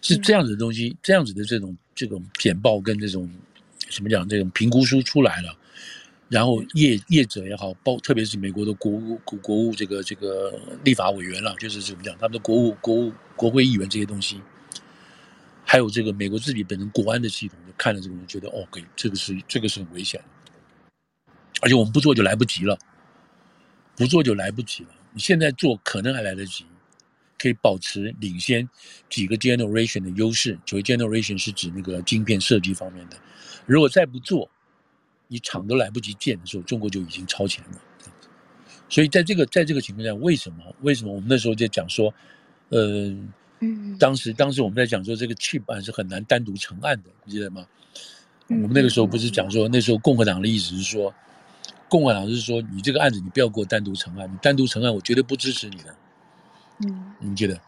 [0.00, 3.30] 是这样子的东西，这样子的这种这种简报跟这种
[3.88, 5.56] 什么讲这种评估书出来了。
[6.28, 14.40] 然后业业者也好，包特别是美国的国务国国务这个这个立法委员了，就是怎么讲，他们的国务国务国会议员这些东西，
[15.64, 22.76] 还有这个美国自己本身国安的系统，就看了这个，觉得哦，可以，这个是这个是很危险的，而且我们不做就来不及了，
[23.94, 24.88] 不做就来不及了。
[25.16, 26.66] 你现在做可能还来得及，
[27.38, 28.68] 可以保持领先
[29.08, 30.58] 几个 generation 的优势。
[30.66, 33.16] 所谓 generation 是指那个晶片设计方面的，
[33.64, 34.50] 如果再不做。
[35.28, 37.82] 你厂都来不及建的时候，中国就已经超前了。
[38.88, 42.14] 所以在这个在这个情况下，为什么为什么我们那时候在讲说，
[42.68, 43.12] 呃，
[43.58, 47.66] 嗯，当时当时我们在讲说这个 chip 案是很难单独成案的，你记得吗？
[48.46, 51.12] 我们那个时候不是讲说，那时候共和党的意思是说，
[51.88, 55.96] 共和党是说你这个案子你不要给我单独成案，你单独成案我绝对不支持你的。
[56.86, 57.60] 嗯，你记得？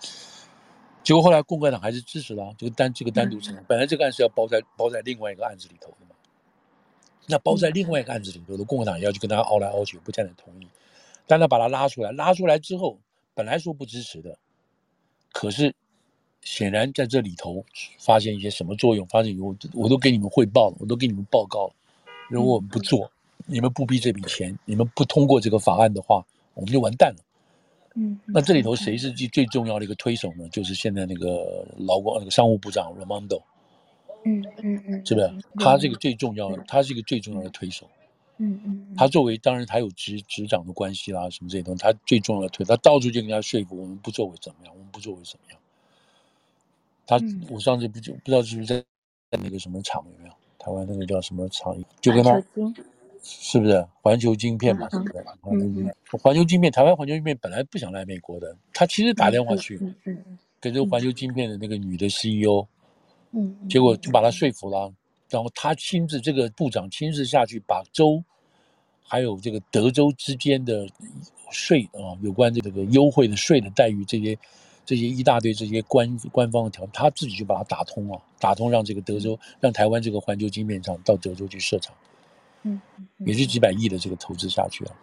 [1.02, 6.14] 结果后来共和党还是支持了这个单这个单独成案，本来这个案是要包在包在另外一个案子里头的嘛。
[7.26, 10.68] 那包在另外一个案子里头的共和党也要去跟他拗来拗去，不见得同意。
[11.26, 12.98] 但他把他拉出来，拉出来之后，
[13.34, 14.38] 本来说不支持的，
[15.32, 15.74] 可是
[16.42, 17.64] 显然在这里头
[17.98, 21.74] 发现一些什么作用，发现以后我都给你们汇报了，我都给你们报告了。
[22.28, 23.10] 如果我们不做，
[23.46, 26.24] 你们不逼这笔钱，你们不通过这个法案的话，
[26.54, 27.24] 我们就完蛋了。
[27.94, 30.48] 嗯，那这里头谁是最最重要的一个推手呢？
[30.50, 33.42] 就是现在那个劳工那个商务部长 Raimondo。
[34.24, 35.32] 嗯嗯嗯，是不是？
[35.58, 37.88] 他这个最重要的，他是一个最重要的推手。
[38.36, 45.60] 嗯嗯，他作为当然他有执执掌的关系啦，什么这些东西，他最重要的推，他到处就跟人家说服我们不作为怎么样，我们不作为怎么样。
[47.06, 47.18] 他
[47.50, 48.80] 我上次不就不知道是不是在
[49.30, 50.34] 在那个什么厂有没有？
[50.58, 51.76] 台湾那个叫什么厂？
[52.00, 52.40] 就跟他
[53.22, 54.88] 是不是环球晶片嘛？
[54.90, 55.24] 是不是？
[55.50, 59.78] 嗯，环球晶片，台湾环球晶片本来不想来美国的，他其实打电话去，
[60.60, 62.66] 跟这个环球晶片的那个女的 CEO。
[63.30, 64.90] 嗯，结果就把他说服了，
[65.28, 68.24] 然后他亲自这个部长亲自下去，把州
[69.02, 70.88] 还有这个德州之间的
[71.50, 74.38] 税啊，有关这个优惠的税的待遇，这些
[74.86, 81.94] 这些一大堆这些官官方的条，他自己就把它打通了，打通让这个德州让台湾这个环球晶片厂到德州去设厂，
[82.62, 82.80] 嗯，
[83.18, 84.96] 也是几百亿的这个投资下去了，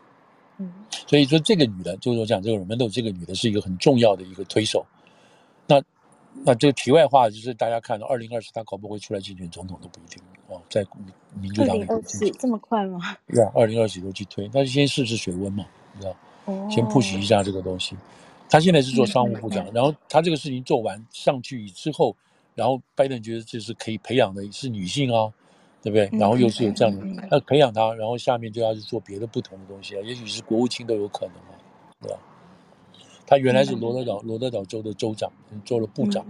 [0.58, 0.72] 嗯，
[1.08, 4.86] 所以说这个女的，就是我讲这个 Raimondo 这个女的是一个很重要的一个推手，
[5.68, 5.82] 那。
[6.44, 10.86] 那这个题外话就是大家看到二零二四他搞不会出来竞选总统都不一定哦，在
[11.40, 13.16] 民主党里二四这么快吗？
[13.26, 16.14] 对啊，二零二四都去推，那就先试试水温嘛，你知道，
[16.44, 17.96] 哦、先 push 一下这个东西。
[18.50, 22.14] 他现在是做商务部长，嗯、然后他这个事情做完上去之后，
[22.54, 25.32] 然后拜登觉得这是可以培养的是女性啊，
[25.86, 26.10] 对不对？
[26.20, 31.54] 然后又是有这样的，那培养他，然后下面就要去做别的不同的东西啊，也许是国务卿都有可能啊，
[32.02, 32.18] 对吧？
[33.28, 35.32] 他原来是罗德岛罗德岛州的州长，
[35.64, 36.26] 做了部长，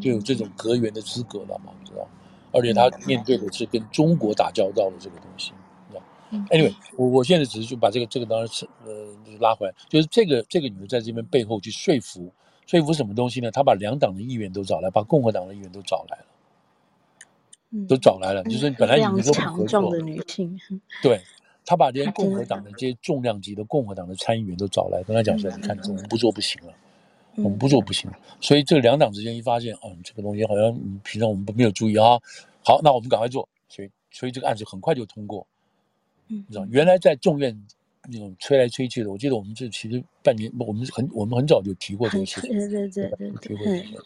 [0.00, 2.06] 就有这种阁员的资格了嘛，知道？
[2.52, 5.52] 而且他面对的是跟中国打交道的这个东西，
[5.90, 6.02] 知道
[6.50, 8.92] ？Anyway，我我现在只是就把这个这个当然是呃
[9.40, 12.32] 拉回来，就是这个这个女的在这边背后去说服
[12.66, 13.50] 说服什么东西呢？
[13.50, 16.26] 他把两党的议员都找来，把共和党的议员都找来了，
[17.88, 20.58] 都找来了，就是本来你们都不合作的女性，
[21.02, 21.20] 对。
[21.64, 26.74] 他把连共和党的这些重量级的共和党的参议员都找来，跟他讲说：“你看，我们不做不行了，
[27.36, 28.10] 我们不做不行。”
[28.42, 32.18] 所以这两党之间一发现，嗯，这个东西好像平常我们没有注意啊。
[32.64, 33.48] 好，那我们赶快做。
[33.68, 35.46] 所以，所以这个案子很快就通过。
[36.26, 37.56] 嗯，你知道，原来在众院
[38.08, 44.02] 那种吹来吹去的，我记得我们这其实半年，我们很我们很早就提过这个事情，对对对对，提过这个。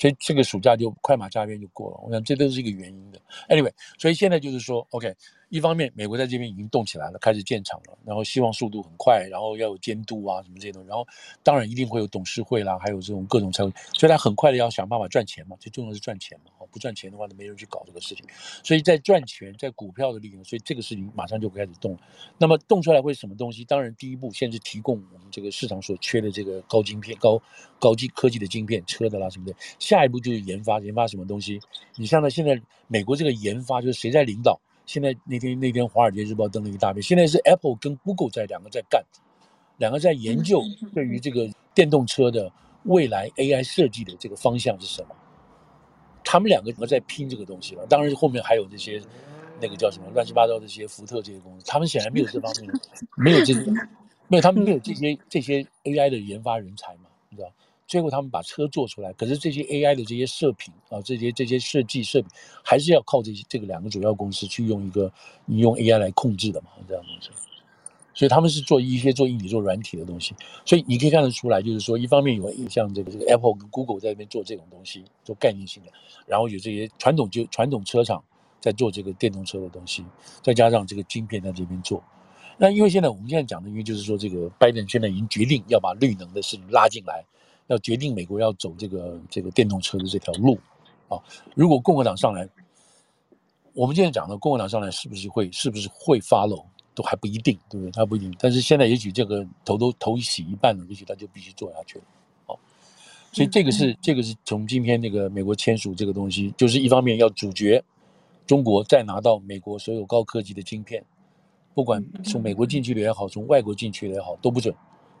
[0.00, 3.20] 所以这个暑假就快马加鞭就过了，我想这都是一个原因的。
[3.50, 5.14] Anyway，所以现在就是说，OK，
[5.50, 11.06] 一方面美国在这边已经动起来了，开始建厂了，然后希望速度很快，然后要有监督啊什么这些东西，然后
[11.42, 18.24] 当然一定会有董事会啦，还有这种各种财务，所以他很快的要想办法赚钱嘛，最重要的是赚钱嘛，不赚钱的话，呢没人去搞这个事情。
[18.62, 21.98] 所以在赚钱，在股票的利用，所以这个事情马上就开始动。
[22.38, 23.64] 那么动出来会什么东西？
[23.64, 27.40] 当然第一步先是提供我们这个市场所缺的这个高晶片、高
[27.78, 29.54] 高级科技的晶片，车的啦什么的。
[29.78, 31.60] 下一步就是研发，研发什么东西？
[31.96, 34.60] 你像呢，现在美国这个研发就是谁在领导？
[34.86, 39.00] 现在那天那天《华尔街日报》登了一大篇，现在是 Apple 跟 Google 在两个在干，
[39.76, 40.60] 两个在研究
[40.92, 42.50] 对于这个电动车的
[42.84, 45.14] 未来 AI 设计的这个方向是什么？
[46.24, 47.86] 他们两个在拼这个东西了。
[47.86, 49.00] 当然后面还有这些
[49.60, 52.70] 那个叫什么乱七八糟的这些福特这些公司，他们显然没有这方面，
[53.16, 53.60] 没有这些，
[54.28, 57.52] 没有他们没有这些这些 AI 的研发人才嘛，你知道？
[57.86, 62.28] 最后他们把车做出来，可是这些 AI 的这些射频啊，这些这些设计设备，
[62.62, 65.12] 还是要靠这些这个两个主要公司去用一个
[65.44, 67.30] 你用 AI 来控制的嘛，这样东西。
[68.14, 70.34] 所以他们是做一些做硬体、做软体的东西。
[70.64, 75.92] 所以你可以看得出来，就是说一方面有像这个这个 Apple 跟 Google 在那边做这种东西，做概念性的，
[76.26, 78.22] 然后有这些传统就传统车厂
[78.60, 80.04] 在做这个电动车的东西，
[80.42, 82.02] 再加上这个晶片在这边做。
[82.56, 87.24] 那因为现在我们现在讲的，因为就是说这个拜登现在已经决定要把绿能的事情拉进来。
[87.68, 90.58] 要决定美国要走这个这个电动车的这条路，
[91.08, 91.22] 啊，
[91.54, 92.48] 如果共和党上来，
[93.74, 97.90] 我们现在讲的共和党上来是不是会是不是会 follow 都还不一定，对不对？
[97.92, 102.04] 他不一定，但是现在也许这个头都头洗一半了，也许他就必须做下去了，
[102.46, 102.58] 哦，
[103.32, 107.82] 所以这个是这个是从今天那个美国签署这个东西，就是一方面要阻绝
[108.46, 111.04] 中国再拿到美国所有高科技的晶片，
[111.74, 114.74] 不管从美国进去的也好，从外国进去的也好都不准，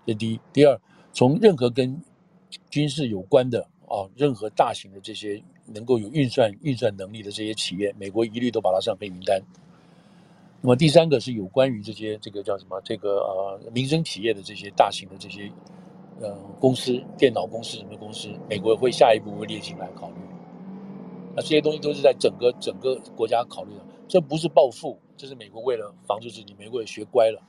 [0.04, 0.80] 这第一，第二，
[1.12, 2.02] 从任何跟
[2.68, 9.40] 军事有关的啊，任何大型的这些能够有运算运算能力的这些企业，美国一律都把它上黑名单。
[10.62, 15.50] 那么第三个是有关于这些这个叫什么这个呃民生企业的这些大型的这些
[16.20, 20.16] 呃公司，电脑公司什么公司，美国会下一步会列进来考虑。
[21.34, 27.40] 那这些东西都是在整个整个国家考虑的，这不是暴富，这是美国为了防止自己，美国也学乖了。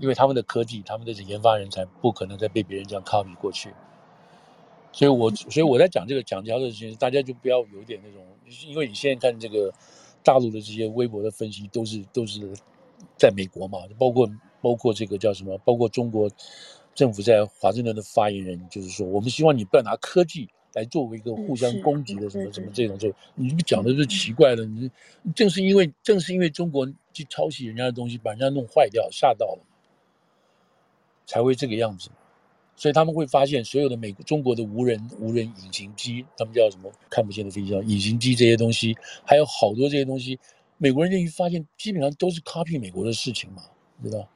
[0.00, 3.72] 因为他们的科技，他们的研发人才不可能再被别人这样 copy 过去，
[4.90, 8.20] 所以我所以我在讲这个讲这个事情，大家就不要有点那种，
[8.66, 9.72] 因为你现在看这个
[10.24, 12.40] 大陆的这些微博的分析，都是都是
[13.16, 14.28] 在美国嘛，包括
[14.60, 16.28] 包括这个叫什么，包括中国
[16.94, 24.90] 政府在华盛顿的发言人，就是说，我们希望你不要拿科技来作为一个互相攻击的什么什么这种这种，你不讲的是奇怪的，你
[25.34, 29.58] 正是因为正是因为中国去抄袭人家的东西，把人家弄坏掉，吓到了。
[31.26, 32.10] 才会这个样子，
[32.76, 40.38] 所以他们会发现所有的美国、中国的无人无人隐形机，他们叫什么看不见的飞机，叫隐形机这些东西，还有好多这些东西，
[40.78, 43.62] 美国人就发现基本上都是 copy 美国的事情嘛，
[44.02, 44.28] 知道？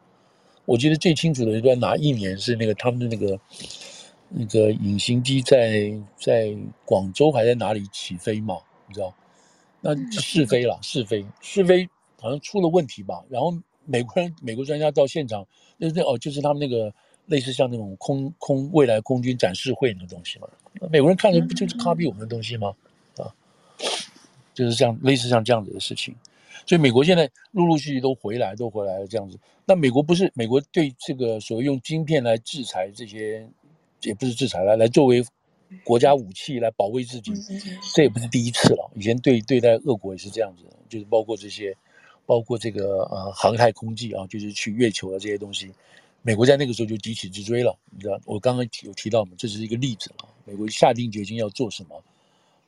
[0.65, 3.41] 我记得最清楚的一段哪一年是那个他们的那个
[4.29, 9.15] 那个隐形机在在广州还在哪里起飞嘛，你知道？
[9.81, 11.89] 那试飞了，试飞试飞
[12.21, 13.53] 好像出了问题吧，然后。
[13.91, 15.47] 美国人、美国专家到现场，
[15.79, 16.93] 那那哦，就是他们那个
[17.29, 20.49] 类似像那种空空未来空军展示会那个东西嘛。
[20.91, 22.75] 美国人看着不就是 copy 我们的东西吗？
[23.17, 23.33] 啊，
[24.53, 26.15] 就是像类似像这样子的事情。
[26.67, 29.39] 所以美国现在陆陆续续都回来，都回来了这样子。
[29.65, 33.49] 那美国不是美国对这个所谓用晶片来制裁这些，
[34.03, 35.25] 也不是制裁来来作为
[35.83, 37.33] 国家武器来保卫自己，
[37.95, 38.91] 这也不是第一次了。
[38.95, 41.75] 以前对对待俄国也是这样子，就是包括这些，
[42.27, 45.71] 包括这个呃航太空技啊，就是去月球的这些东西，
[46.29, 47.75] 美国在那个时候就急起直追了。
[47.91, 50.29] 你知道，我刚刚有提到嘛，这是一个例子了。
[50.45, 52.05] 美国下定决心要做什么，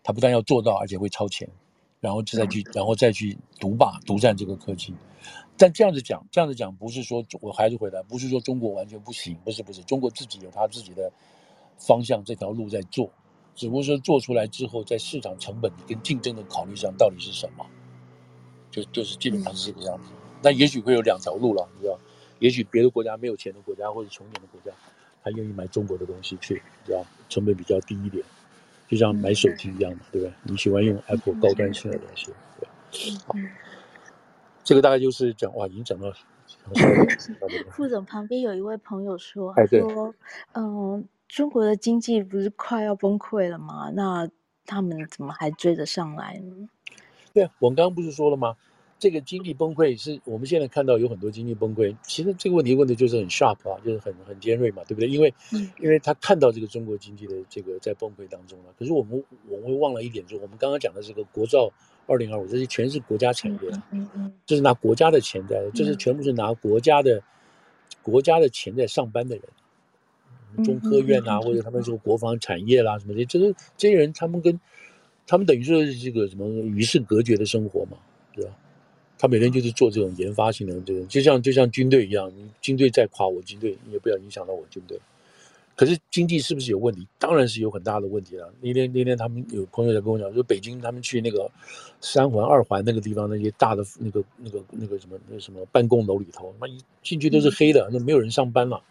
[0.03, 1.47] 他不但要做到，而且会超前，
[2.01, 4.95] 然后再去，然后再去独霸独占这个科技。
[5.59, 11.13] 但这样子讲，这样子讲不是说我还是回来，不是说中国完全不行，不是不是，中国自己有他自己的
[11.77, 13.11] 方向，这条路在做，
[13.55, 17.67] 只不过说做出来之后，在市场成本跟竞争的考虑上到底是什么，
[18.71, 20.09] 就就是基本上是这个样子。
[20.43, 22.01] 那也许会有两条路了，你知道，
[22.41, 24.77] 也许别的国家没有钱的国家或者穷点的国家，
[25.23, 28.25] 他愿意买中国的东西去，你知道，成本比较低一点，
[28.89, 30.35] 就像买手机一样嘛，对不对？
[30.43, 33.25] 你喜欢用 Apple 高端性的东西，对吧？
[33.27, 33.35] 好。
[34.65, 36.13] 这个大概就是讲哇，已经讲到。
[37.71, 40.13] 副总旁边有一位朋友说：“哎、说，
[40.53, 43.91] 嗯，中国的经济不是快要崩溃了吗？
[43.95, 44.29] 那
[44.67, 46.69] 他们怎么还追得上来呢？”
[47.33, 48.57] 对啊，我们刚刚不是说了吗？
[49.01, 51.97] 这个经济崩溃是我们现在看到有很多经济崩溃。
[52.03, 55.09] 其实这个问题问的就是很 sharp 啊，就是很很尖锐嘛，对不对？
[55.09, 58.67] 因为，嗯、因为他看到这个中国经济的这个在崩溃当中了。
[58.79, 61.73] 可是我们我们会忘了一点，就是我们刚刚讲的这个国造。
[62.07, 63.59] 二零二五，这些全是国家产业，
[63.93, 67.23] 嗯嗯，这是拿国家的钱在，这是全部是拿国家的
[68.03, 74.59] 国家的钱在上班的人，中科院啊，或者他们说国防产业啦什么的，这是这些人，他们跟
[75.25, 77.97] 他们等于说是这个什么与世隔绝的生活嘛，
[78.35, 78.51] 对吧？
[79.21, 84.99] 他每天就是做这种研发性的这种，就像就像军队一样，你军队再垮，我军队你也不要影响到我军队。
[85.77, 87.07] 可是经济是不是有问题？
[87.19, 88.51] 当然是有很大的问题了。
[88.63, 91.51] 那天那天他们有朋友在跟我讲，说北京他们去那个
[92.01, 98.83] 三环、二环那个地方，那些大的那个那个那个什么那什么办公楼里头，那一进去都是黑的，那没有人上班了，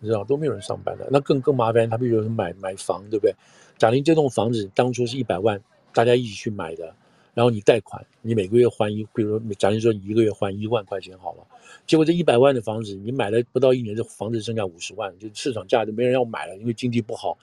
[0.00, 1.06] 你知道都没有人上班了。
[1.12, 3.32] 那更更麻烦，他比如说买买房，对不对？
[3.78, 5.60] 贾玲这栋房子当初是一百万，
[5.92, 6.92] 大家一起去买的。
[7.34, 11.44] 然后你贷款，你每个月还一，比如说，假如说你一个月还一万块钱好了，
[11.84, 17.36] 结果这一百万的房子，你买了不到一年，这房子剩下五十万，就市场价就没人要买了，因为经济不好，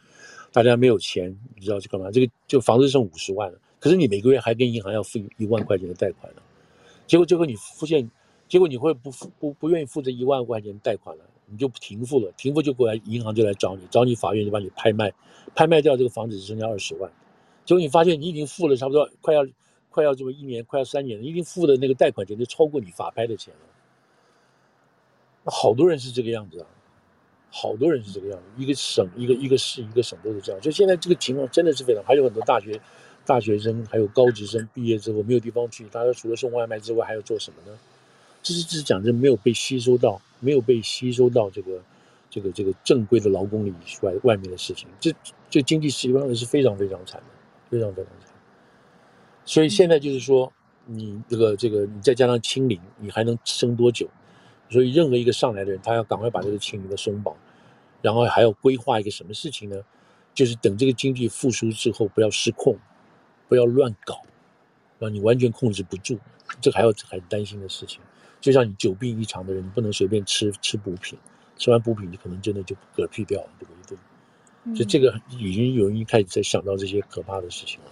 [0.54, 2.10] 大家没有钱，你知道去干嘛？
[2.10, 6.42] 这个就房子剩五十万了，可是你每个月还跟银行要付一万块钱的贷款了，
[7.06, 8.10] 结果结果你付现，
[8.48, 15.12] 结果你会不付不不愿意付这一万块钱贷款了，你就停付了，停付就过来，银行就来找你，找你法院就把你拍卖，
[15.54, 17.12] 拍卖掉这个房子只剩下二十万，
[17.66, 19.46] 结果你发现你已经付了差不多快要。
[19.92, 23.60] 快要这么一年，快要三年了，一定付的那个贷款钱就超过你法拍的钱了。
[25.44, 26.68] 那好多人是这个样子啊，
[27.52, 30.60] 好多人是这个样子，一个省一个一个市一个省都是这样。
[30.62, 32.80] 就现在这个情况真的是非常，还有很多大学
[33.26, 37.78] 大学生还有高职生毕业之后没有地方去，大家除了送外卖之外还要做什么呢？
[38.44, 41.80] 这是这是讲真没有被吸收到，没有被吸收到这个
[42.30, 45.14] 这个这个正规的劳工里以外外面的事情，这
[45.50, 47.28] 这经济实际上是非常非常惨的，
[47.70, 48.31] 非常非常惨。
[49.46, 50.52] 所以现在就是说，
[50.86, 54.08] 你这个这个，你再加上清零，你还能撑多久？
[54.70, 57.36] 所以任何一个上来的人，他要赶快把这个清零的松绑，
[58.02, 59.84] 然后还要规划一个什么事情呢？
[60.34, 62.78] 就是等这个经济复苏之后，不要失控，
[63.50, 64.22] 不要乱搞，
[64.98, 66.18] 让你完全控制不住，
[66.62, 68.00] 这还要很担心的事情。
[68.40, 71.20] 就像你久病一场的人，你不能随便吃吃补品，
[71.58, 73.98] 吃完补品你可能真的就嗝屁掉了，对不对？
[74.76, 77.92] 所以这个已经有人开始在想到这些可怕的事情了。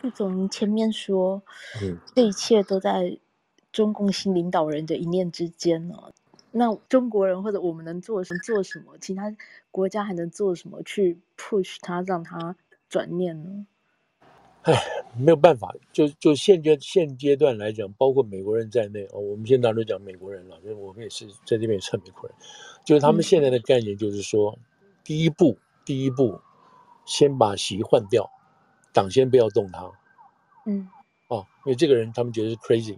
[0.00, 1.42] 副总前面说，
[1.80, 3.18] 嗯，这一切都在
[3.72, 6.12] 中共新领导人的一念之间呢。
[6.52, 8.40] 那中国人或者我们能做什么？
[8.44, 8.96] 做什么？
[9.00, 9.34] 其他
[9.70, 12.54] 国家还能做什么去 push 他，让他
[12.88, 13.66] 转念呢？
[14.62, 14.72] 哎，
[15.18, 15.74] 没有办法。
[15.92, 22.38] 就就现阶现阶段来讲，包括美国人在内啊，我们现在都讲美国人了，因为我们也是在这边也是美国人。
[22.84, 26.40] 就是他们现在的概念，就是说，嗯，第一步，第一步，
[27.04, 28.30] 先把习换掉。
[28.94, 29.90] 党先不要动他，
[30.66, 30.88] 嗯，
[31.26, 32.96] 哦，因为这个人他们觉得是 crazy，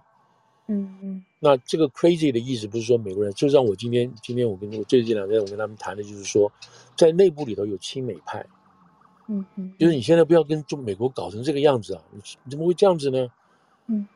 [0.67, 6.53] 嗯嗯，那这个 crazy 的意思不是说美国人，就像我今天今天我跟我最近两天我跟他们谈的就是说，
[6.95, 8.45] 在内部里头有亲美派，
[9.27, 13.29] 嗯嗯，就是你现在不要跟中美国搞成这个样子啊，你你怎么会这样子呢？
[13.87, 14.07] 嗯，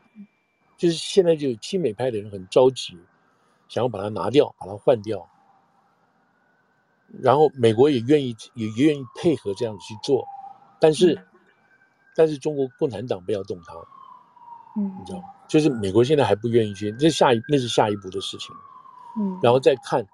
[0.76, 2.98] 就是现在就有亲美派的人很着急，
[3.68, 5.26] 想要把它拿掉，把它换掉，
[7.22, 10.26] 然后美国也愿意也愿意配合这样子去做，
[10.78, 11.26] 但是。
[12.10, 13.74] 嗯但是中国共产党不要动它，
[14.76, 15.24] 嗯，你知道吗？
[15.48, 18.54] 就是美国现在还不愿意去，这下一那是下一步的事情，
[19.18, 20.06] 嗯，然后再看，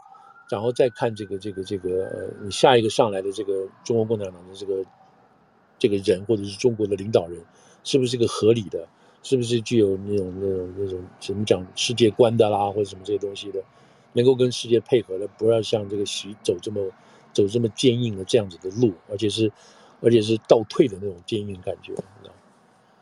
[0.51, 4.85] 然后再看这个这个这个呃，你下一个上来的这个中国共产党的这个
[5.79, 7.43] 这个人或者是中国的领导人，
[7.85, 8.87] 是不是个合理的？
[9.23, 13.61] 是不是具有那种那种那种怎么讲世界观的啦，或者什么这些东西的，
[14.13, 16.89] 能够跟世界配合的，不要像这个习走这么
[17.33, 19.51] 走这么坚硬的这样子的路，而且是
[20.01, 22.35] 而且是倒退的那种坚硬感觉，你知道？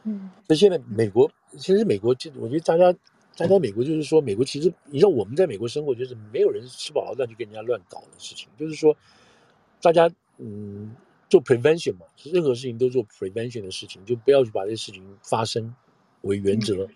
[0.05, 2.93] 嗯，所以现在美国其实美国就我觉得大家
[3.37, 8.97] 大家美国就是说美国其实你知道我们在美国生活就是没有人吃饱了饭去跟人家乱搞的事情，就是说
[9.81, 10.95] 大家嗯。
[11.27, 15.75] 做 prevention 嘛，任何事情都做 prevention 的事情，就不要去把这些事情发生
[16.21, 16.87] 为原则。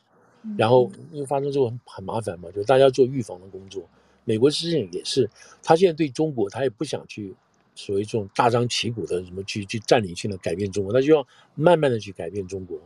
[0.43, 3.83] 嗯、然后因为发生之后很很麻烦嘛，就大家做预防的工作。
[4.25, 5.29] 美国事情也是，
[5.61, 7.35] 他现在对中国，他也不想去
[7.79, 11.25] 所谓这种大张旗鼓的什么去去占领性的改变中国，他就要
[11.55, 12.77] 慢慢的去改变中国，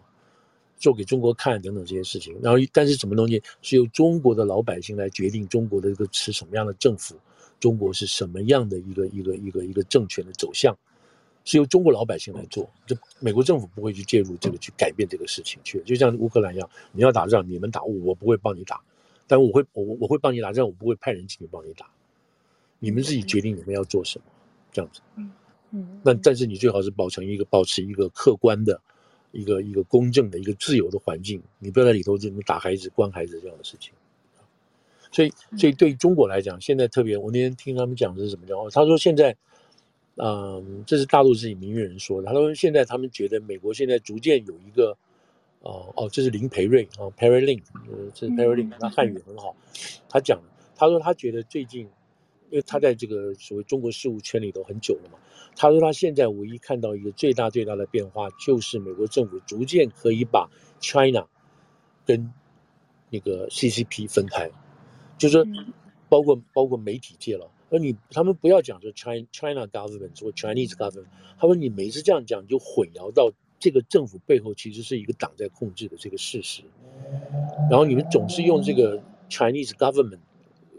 [0.76, 2.36] 做给中国看等等这些事情。
[2.42, 7.16] 然后但是什么东西是由中国的老百姓来决定中国的一个是什么样的政府，
[7.58, 10.76] 中国是什么样的一个一个一个一个政权的走向。
[11.44, 15.82] 是由中国老百姓来做，就美国政府不会去介入这个，去改变这个事情去。
[15.84, 18.80] 就像乌克兰一样，你要打仗，你们打我，我不会帮你打，
[19.26, 21.90] 但我会我我会帮你打仗，我不会派人进去帮你打。
[22.78, 24.24] 你们自己决定你们要做什么，
[24.72, 25.00] 这样子。
[25.16, 25.30] 嗯
[25.70, 26.00] 嗯。
[26.02, 28.80] 那但是你最好是保持一个保持一个客观的，
[29.30, 33.92] 一个一个公正的一个自由的环境，你不要在里头这么打孩子、关孩子这样的事情。
[35.12, 38.58] 所以所以对中国来讲，现在特别，我那天听他们讲的是什么讲？
[38.70, 39.36] 他说现在。
[40.16, 42.26] 嗯，这是大陆自己名誉人说的。
[42.26, 44.94] 他说现在他们觉得美国现在逐渐有一个，
[45.60, 47.62] 哦哦，这是林培瑞啊，Parolin，
[48.12, 49.56] 这是 Parolin，他汉语很好。
[50.10, 50.38] 他讲，
[50.76, 51.88] 他说他觉得最近，
[52.52, 55.18] 因为他在这个所谓中国事务圈里头很久了嘛。
[55.56, 60.50] 他说他现在唯一看到一个最大最大的变化，就是美国政府逐渐可以把
[60.80, 61.26] China
[62.04, 62.30] 跟
[63.08, 64.50] 那个 CCP 分开，
[65.16, 65.46] 就是说
[66.10, 67.50] 包括包括媒体界了。
[67.70, 71.06] 而你他们不要讲说 China China government 或 Chinese government，
[71.38, 76.62] 他说你每次这样讲，你就混淆到这个政府背后其实是一个党在控制的这个事实。
[77.70, 80.18] 然后你们总是用这个 Chinese government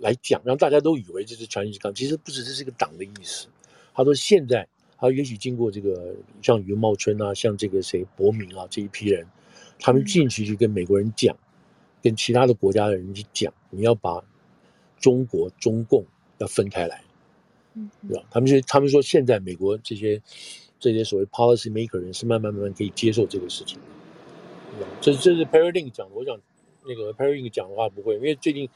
[0.04, 3.48] 来讲，让大家都以为这是 Chinese government，其实不是，这是一个党的意思。
[3.96, 9.26] 他说现在，他也许经过这个像余茂春啊，像这个谁伯明啊这一批人，
[9.80, 11.36] 他们进去去跟美国人讲，
[12.02, 14.24] 跟其他的国家的人去讲，你要把
[15.00, 16.06] 中国中共。
[16.40, 17.02] 要分开来，
[17.76, 18.26] 嗯，对吧？
[18.32, 20.20] 他们就，他们说，现在美国这些
[20.80, 23.84] 这些所谓 policy maker 人是慢慢慢慢可以接受这个事情的，
[24.80, 24.88] 对吧？
[25.00, 26.38] 这这是 Parolin 讲的，我想
[26.86, 28.68] 那个 Parolin 讲的话不会，因为最近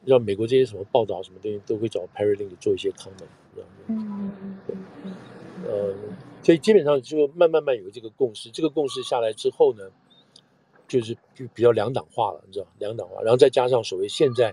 [0.00, 4.32] 你知道美国这些什么报道什么东西都会找 Parolin 做一些 comment，这样子，嗯。
[4.42, 4.58] 嗯。
[5.04, 5.14] 嗯，
[5.64, 5.94] 呃，
[6.42, 9.84] 所以基本上就慢慢慢有这个共识，这个共识下来之后呢，
[10.88, 14.52] 就是就比较两党化了，你知道，两党化，然后再加上所谓现在。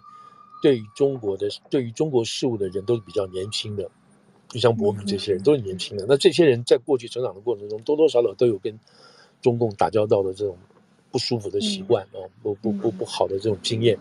[0.60, 3.88] 对于中国的，对于中国事务的人都是比较年轻的，
[4.48, 6.04] 就像伯明这些人都是年轻的。
[6.10, 8.78] 那这些人在过去成长的过程中，多多少少都有跟
[9.40, 10.58] 中共打交道的这种
[11.12, 14.00] 不舒服的习惯啊，不不不不好的这种经验，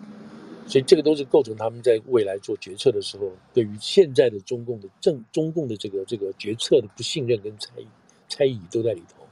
[0.67, 7.87] 所以这个都是构成他们在未来做决策的时候，对于现在的中共的政中共的这个这个决策的不信任跟猜疑
[8.29, 9.25] 猜疑都在里头。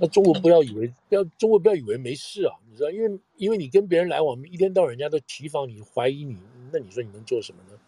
[0.00, 6.36] 那中国不要以为不要中国不要以为没事啊，你知道，因为因为你跟别人来往，一天到晚人家都提防你、怀疑你，
[6.72, 7.78] 那你说你能做什么呢？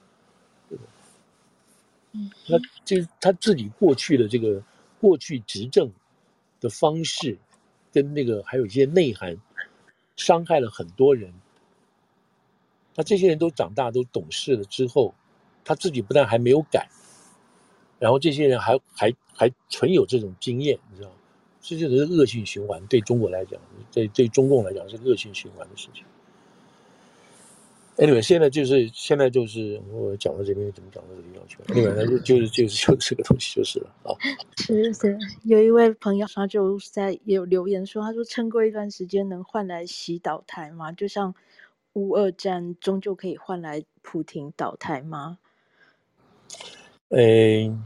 [0.68, 0.84] 对吧？
[2.12, 4.62] 嗯，那就他自己过去的这个
[5.00, 5.90] 过去执政
[6.60, 7.38] 的方式，
[7.92, 9.36] 跟那个还有一些内涵，
[10.16, 11.32] 伤害了很多人。
[12.94, 15.14] 那这些人都长大都懂事了之后，
[15.64, 16.88] 他自己不但还没有改，
[17.98, 21.16] 然后这些人还还还存有这种经验，你知道吗？
[21.60, 23.58] 这就是恶性循环，对中国来讲，
[23.90, 26.04] 对对中共来讲是恶性循环的事情。
[27.96, 31.64] Anyway，现在就是现在就是我讲到这边，怎么讲到这个地方去了？
[31.68, 34.10] 另外呢，就就是就是就是这个东西就是了啊。
[34.58, 40.90] 是是，有一位朋友他就在也有留言说，他说撑过一段时间能换来洗倒台吗？
[40.90, 41.34] 就像
[41.94, 45.38] 乌俄战终究可以换来普廷倒台吗？
[47.08, 47.76] 诶。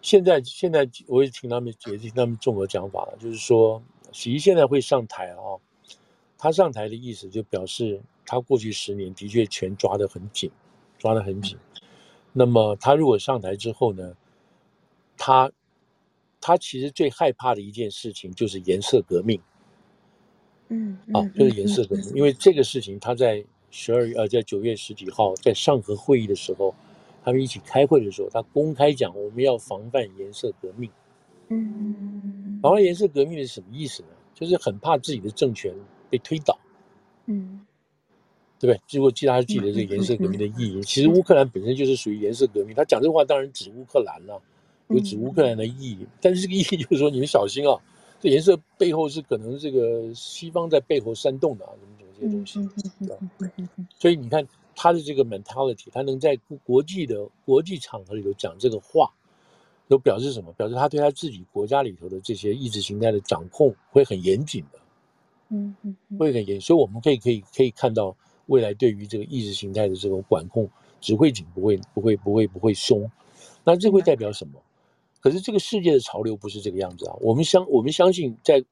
[0.00, 3.82] 现在现在我也听他们也听他们中国讲法了，就是说
[4.12, 5.60] 习现在会上台啊、哦，
[6.36, 10.50] 他上台的意思就表示他过去十年的确全抓得很紧，
[10.98, 11.56] 抓得很紧。
[12.34, 14.14] 那么他如果上台之后呢，
[15.16, 15.50] 他
[16.38, 19.40] 他其实最害怕的一件事情就是颜色革命，
[20.74, 26.74] 嗯，啊，就是颜色革命，因为这个事情他在十二月呃在九月十几号在上合会议的时候。
[27.26, 30.90] 他们一起开会的时候，他公开讲我们要防范颜色革命。
[31.48, 34.08] 嗯，防范颜色革命是什么意思呢？
[34.34, 35.74] 就是很怕自己的政权
[36.10, 36.58] 被推倒。
[37.24, 37.64] 嗯，
[38.60, 38.98] 对不对？
[38.98, 42.74] 如果记得他记得这个颜色革命的意义，其实乌克兰本身就是属于颜色革命。
[42.74, 44.38] 他讲这话当然指乌克兰了，
[44.88, 46.06] 有指乌克兰的意义。
[46.20, 47.80] 但是这个意义就是说，你们小心啊，
[48.30, 51.72] 颜色背后是可能这个西方在背后煽动的啊，
[52.18, 53.86] 什么什么这些东西。
[53.98, 54.46] 所以你看。
[54.76, 59.08] 他的这个 mentality，他能在国际的国际场合里头讲这个话，
[59.86, 60.52] 都表示什么？
[60.54, 64.80] 表示他对他自己国家里头的这些意识形态的掌控会很严谨的，
[65.50, 66.60] 嗯嗯，会很严。
[66.60, 68.16] 所以我们可以可以可以看到，
[68.46, 70.68] 未来对于这个意识形态的这种管控
[71.00, 73.08] 只会紧，不会不会不会不会松。
[73.62, 74.60] 那这会代表什么？
[75.24, 77.16] 可是这个世界的潮流不是这个样子啊！
[77.22, 78.62] 我们相我们相信在。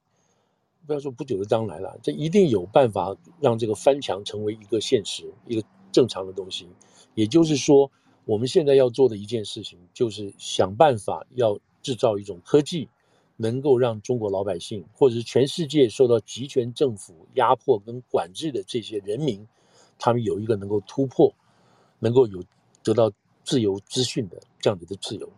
[0.85, 6.67] 不要说不久的将来了，这一定有办法让这个翻墙成为一个现实，一个正常的东西。
[7.15, 7.89] 也就是说，
[8.25, 12.89] 我们现在要做的一件事情，就是想办法要制造一种科技，
[13.37, 19.47] 能够让中国老百姓，或者是全世界受到集权政府压迫跟管制的这些人民，
[19.97, 21.33] 他们有一个能够突破，
[21.99, 22.43] 能够有
[22.83, 23.09] 得到
[23.45, 25.31] 自由资讯的这样子的自由。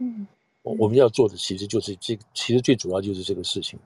[0.00, 0.26] 嗯，
[0.62, 3.78] 我我们要做的其实就是这，其实最主要就是这个事情。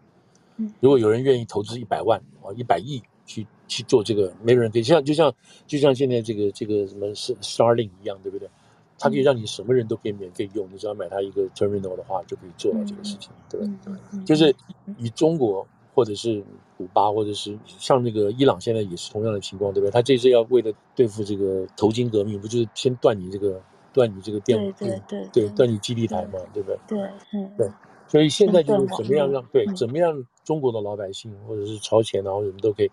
[0.57, 5.35] 嗯如果有人愿意投资一百万啊，一百亿去去做这个，没有人可以像就像
[5.67, 8.49] 就像现在这个这个什么是 Starling 一样，对不对？
[8.97, 14.25] 它可以让你什么人都可以免费用，你只要买它一个 terminal 的话，就可以做到这个事情，对不对？
[14.25, 14.55] 就是
[14.97, 16.45] 以中国或者是
[16.79, 19.91] 古巴或者是像那个伊朗，现在也是同样的情况，对不对？
[19.91, 23.61] 他这次要为了对付这个头巾革命，不就是先断你这个
[23.95, 26.79] 断你这个电对对对断你基地台嘛，对不对？
[26.87, 27.01] 对，
[27.33, 27.71] 嗯，对。
[28.07, 32.91] 所以现在就是怎么样让对怎么样中国的老百姓或者是朝鲜然后人都可以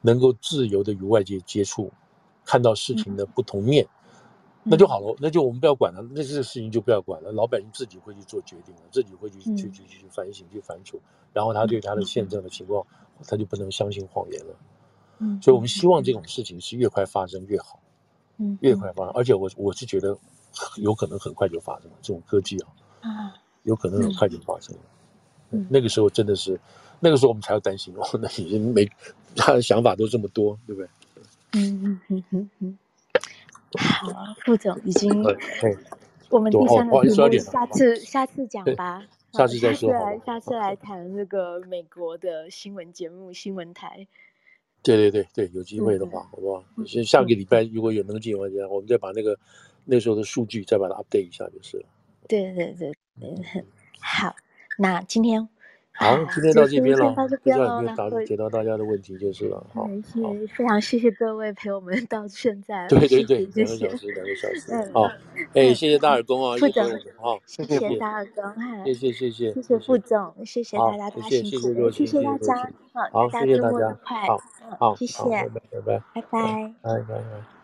[0.00, 1.90] 能够自由的与外界接触，
[2.44, 3.86] 看到事情的不同面，
[4.64, 10.98] 那就好了，那就我们不要管了，那这个事情就不要管了，老百姓自己会去做决定了，自己会去去去去反省去反刍，
[11.32, 12.84] 然后他对他的现在的情况，
[13.26, 14.54] 他就不能相信谎言了。
[15.20, 17.80] 嗯，所以我们希望这种事情是越快发生越好，
[18.38, 20.16] 嗯，越快发生，而且我我是觉得
[20.76, 22.68] 有可能很快就发生了这种科技啊。
[23.00, 23.34] 啊。
[23.64, 24.82] 有可能很快就发生了，
[25.50, 26.58] 嗯，那个时候真的是，
[27.00, 28.18] 那个时候我们才要担心哦。
[28.18, 28.88] 那已经没
[29.36, 30.88] 他的想法都这么多，对不对？
[31.52, 32.78] 嗯嗯嗯嗯嗯。
[33.78, 34.08] 好，
[34.46, 35.10] 副总已经，
[36.30, 39.90] 我们第三个题目下次下次讲吧，下次再说。
[39.90, 44.06] 来下次来谈那个美国的新闻节目新闻台。
[44.82, 46.64] 对对对对，有机会的话，好不好？
[46.86, 49.38] 先下个礼拜如果有能进的话，我们再把那个
[49.90, 51.84] 那时候的数据再把它 update 一下就是了。
[52.28, 52.92] 对对对。
[53.20, 53.42] 嗯，
[53.98, 54.36] 好，
[54.78, 55.48] 那今天
[55.92, 59.66] 好，今天到这边了，不知道有没有答解答大家的问题就是了。
[59.74, 62.86] 好，谢非常谢谢各位陪我们到现在。
[62.86, 64.92] 对对对，两个小时，两个小时。
[64.92, 65.10] 好，
[65.54, 66.84] 哎，谢谢大耳公啊，副总，
[67.16, 72.70] 好，谢谢大耳公哈，谢谢谢谢，谢谢副总，谢谢大家谢谢谢，谢谢大家，
[73.10, 74.28] 好，谢谢大家，快，
[74.78, 77.57] 好，谢谢，拜拜，拜拜，拜拜，拜拜。